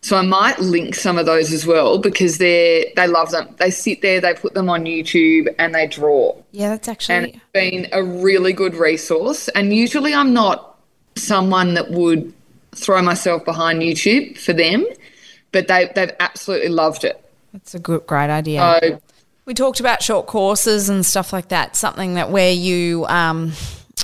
So 0.01 0.19
I 0.19 0.23
might 0.23 0.59
link 0.59 0.97
some 0.97 1.19
of 1.19 1.25
those 1.25 1.53
as 1.53 1.65
well 1.65 1.99
because 1.99 2.39
they 2.39 2.93
they 2.97 3.07
love 3.07 3.31
them. 3.31 3.55
They 3.59 3.71
sit 3.71 4.03
there, 4.03 4.21
they 4.21 4.35
put 4.35 4.55
them 4.55 4.69
on 4.69 4.85
YouTube, 4.85 5.55
and 5.59 5.75
they 5.75 5.87
draw. 5.87 6.37
Yeah, 6.51 6.77
that's 6.77 7.09
And 7.09 7.27
actually 7.27 7.41
it's 7.41 7.53
been 7.53 7.89
a 7.93 8.03
really 8.03 8.53
good 8.53 8.75
resource. 8.75 9.49
And 9.49 9.73
usually 9.73 10.13
I'm 10.13 10.35
not 10.35 10.74
someone 11.17 11.75
that 11.75 11.91
would 11.91 12.33
throw 12.75 13.03
myself 13.03 13.45
behind 13.45 13.83
YouTube 13.83 14.39
for 14.39 14.53
them, 14.53 14.85
but 15.53 15.69
they 15.69 15.91
they've 15.95 16.13
absolutely 16.21 16.69
loved 16.69 17.05
it. 17.05 17.23
that's 17.53 17.75
a 17.75 17.79
good, 17.79 18.07
great 18.07 18.31
idea. 18.31 18.79
So 18.83 19.01
We 19.47 19.55
talked 19.55 19.81
about 19.81 20.03
short 20.03 20.27
courses 20.27 20.89
and 20.89 21.05
stuff 21.05 21.33
like 21.33 21.49
that. 21.49 21.77
Something 21.77 22.15
that 22.15 22.31
where 22.31 22.53
you 22.53 23.07
um, 23.07 23.53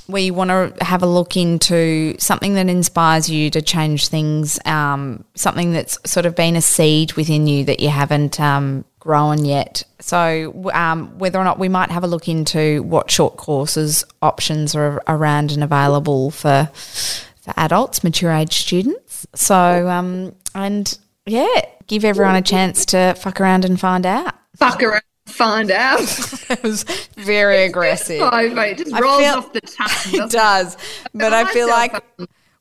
where 0.07 0.23
you 0.23 0.35
want 0.35 0.51
to 0.51 0.85
have 0.85 1.03
a 1.03 1.07
look 1.07 1.37
into 1.37 2.17
something 2.19 2.55
that 2.55 2.69
inspires 2.69 3.29
you 3.31 3.51
to 3.51 3.63
change 3.63 4.09
things. 4.09 4.59
Um, 4.65 5.25
something 5.35 5.73
that's 5.73 5.99
sort 6.05 6.27
of 6.27 6.35
been 6.35 6.57
a 6.57 6.63
seed 6.63 7.15
within 7.15 7.47
you 7.47 7.65
that 7.65 7.81
you 7.81 7.89
haven't 7.89 8.41
um, 8.41 8.85
grown 9.01 9.45
yet. 9.45 9.83
So 9.99 10.71
um, 10.73 11.19
whether 11.19 11.39
or 11.39 11.45
not 11.45 11.59
we 11.59 11.69
might 11.69 11.91
have 11.91 12.05
a 12.05 12.07
look 12.07 12.29
into 12.29 12.83
what 12.85 13.11
short 13.11 13.37
courses 13.37 14.05
options 14.23 14.75
are 14.77 15.03
around 15.09 15.51
and 15.51 15.65
available 15.65 16.31
for 16.31 16.69
for 16.75 17.55
adults, 17.57 18.05
mature 18.05 18.31
age 18.31 18.53
students. 18.59 19.27
So 19.35 19.89
um, 19.89 20.35
and 20.55 20.97
yeah, 21.27 21.63
give 21.87 22.05
everyone 22.05 22.37
a 22.37 22.43
chance 22.43 22.85
to 22.87 23.15
fuck 23.19 23.41
around 23.41 23.65
and 23.65 23.81
find 23.81 24.05
out. 24.07 24.35
fuck 24.57 24.83
around, 24.83 25.03
find 25.27 25.71
out. 25.71 26.01
It 26.51 26.63
was 26.65 26.83
very 27.17 27.63
aggressive. 27.69 28.21
Oh, 28.23 28.49
mate, 28.51 28.81
it 28.81 28.89
just 28.89 29.01
rolls 29.01 29.23
feel- 29.23 29.35
off 29.35 29.53
the 29.53 29.61
tongue. 29.61 29.89
It 30.25 30.31
doesn't 30.31 30.81
but 31.15 31.33
I 31.33 31.45
feel 31.53 31.69
like 31.69 31.95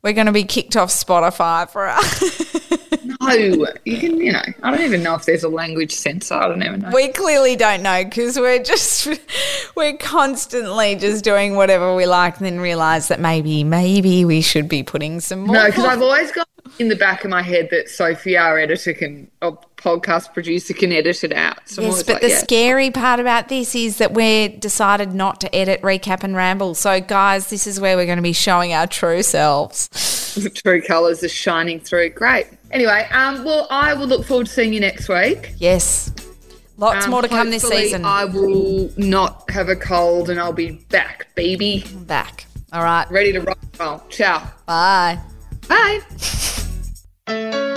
we're 0.02 0.14
going 0.14 0.28
to 0.28 0.32
be 0.32 0.44
kicked 0.44 0.76
off 0.76 0.90
Spotify 0.90 1.70
for 1.70 1.86
a 1.86 1.98
No, 3.22 3.34
you 3.86 3.98
can, 3.98 4.18
you 4.20 4.32
know, 4.32 4.42
I 4.64 4.72
don't 4.72 4.82
even 4.82 5.04
know 5.04 5.14
if 5.16 5.26
there's 5.26 5.44
a 5.44 5.50
language 5.50 5.94
censor. 5.94 6.36
I 6.36 6.48
don't 6.48 6.64
even 6.64 6.80
know. 6.82 6.92
we 6.94 7.10
clearly 7.10 7.56
don't 7.56 7.84
know 7.84 8.04
because 8.04 8.38
we're 8.38 8.64
just 8.64 9.08
we're 9.76 9.98
constantly 9.98 10.96
just 10.96 11.24
doing 11.24 11.56
whatever 11.56 11.96
we 11.96 12.06
like, 12.06 12.38
and 12.38 12.46
then 12.46 12.60
realize 12.60 13.08
that 13.10 13.20
maybe 13.20 13.64
maybe 13.64 14.26
we 14.26 14.42
should 14.42 14.70
be 14.70 14.84
putting 14.84 15.20
some 15.20 15.42
more. 15.42 15.56
No, 15.56 15.66
because 15.66 15.86
I've 15.86 16.02
always 16.02 16.32
got 16.32 16.48
in 16.80 16.88
the 16.88 16.96
back 16.96 17.24
of 17.24 17.30
my 17.30 17.42
head 17.42 17.70
that 17.72 17.90
Sophie, 17.90 18.38
our 18.38 18.58
editor, 18.58 18.94
can, 18.94 19.30
or 19.42 19.60
podcast 19.78 20.34
producer, 20.34 20.74
can 20.74 20.92
edit 20.92 21.24
it 21.24 21.34
out. 21.34 21.68
So 21.68 21.82
Yes, 21.82 22.04
but 22.04 22.14
like, 22.14 22.22
the 22.22 22.30
yeah. 22.30 22.38
scary 22.38 22.92
part 22.92 23.20
about 23.20 23.50
this 23.50 23.76
is 23.76 23.98
that 23.98 24.14
we 24.14 24.50
decided 24.50 25.14
not 25.14 25.42
to 25.42 25.56
edit, 25.56 25.82
recap, 25.82 26.24
and 26.24 26.36
ramble. 26.36 26.76
So, 26.76 27.00
guys, 27.02 27.50
this 27.50 27.68
is 27.68 27.80
where 27.80 27.96
we're 27.98 28.06
going 28.06 28.18
to 28.18 28.22
be 28.24 28.34
showing 28.34 28.74
our 28.74 28.88
true 28.88 29.24
selves. 29.24 29.88
the 30.36 30.50
true 30.50 30.82
colours 30.82 31.24
are 31.24 31.30
shining 31.30 31.80
through. 31.80 32.10
Great. 32.12 32.48
Anyway, 32.72 33.08
um, 33.12 33.44
well, 33.44 33.68
I 33.72 33.94
will 33.94 34.08
look 34.08 34.26
forward 34.26 34.48
to 34.48 34.52
seeing 34.54 34.74
you 34.74 34.80
next 34.80 35.10
week. 35.10 35.54
Yes, 35.58 36.12
lots 36.78 37.06
Um, 37.06 37.12
more 37.12 37.22
to 37.24 37.28
come 37.28 37.50
this 37.50 37.64
season. 37.68 38.06
I 38.06 38.26
will 38.26 38.92
not 38.96 39.50
have 39.50 39.70
a 39.70 39.76
cold 39.76 40.30
and 40.30 40.40
I'll 40.40 40.54
be 40.54 40.72
back, 40.90 41.34
baby. 41.36 41.84
Back. 42.06 42.46
All 42.72 42.84
right. 42.84 43.10
Ready 43.10 43.32
to 43.32 43.40
rock 43.42 43.58
and 43.64 43.80
roll. 43.80 44.04
Ciao. 44.10 44.48
Bye. 44.68 45.20
Bye. 45.68 46.02
Thank 47.30 47.54
you. 47.54 47.69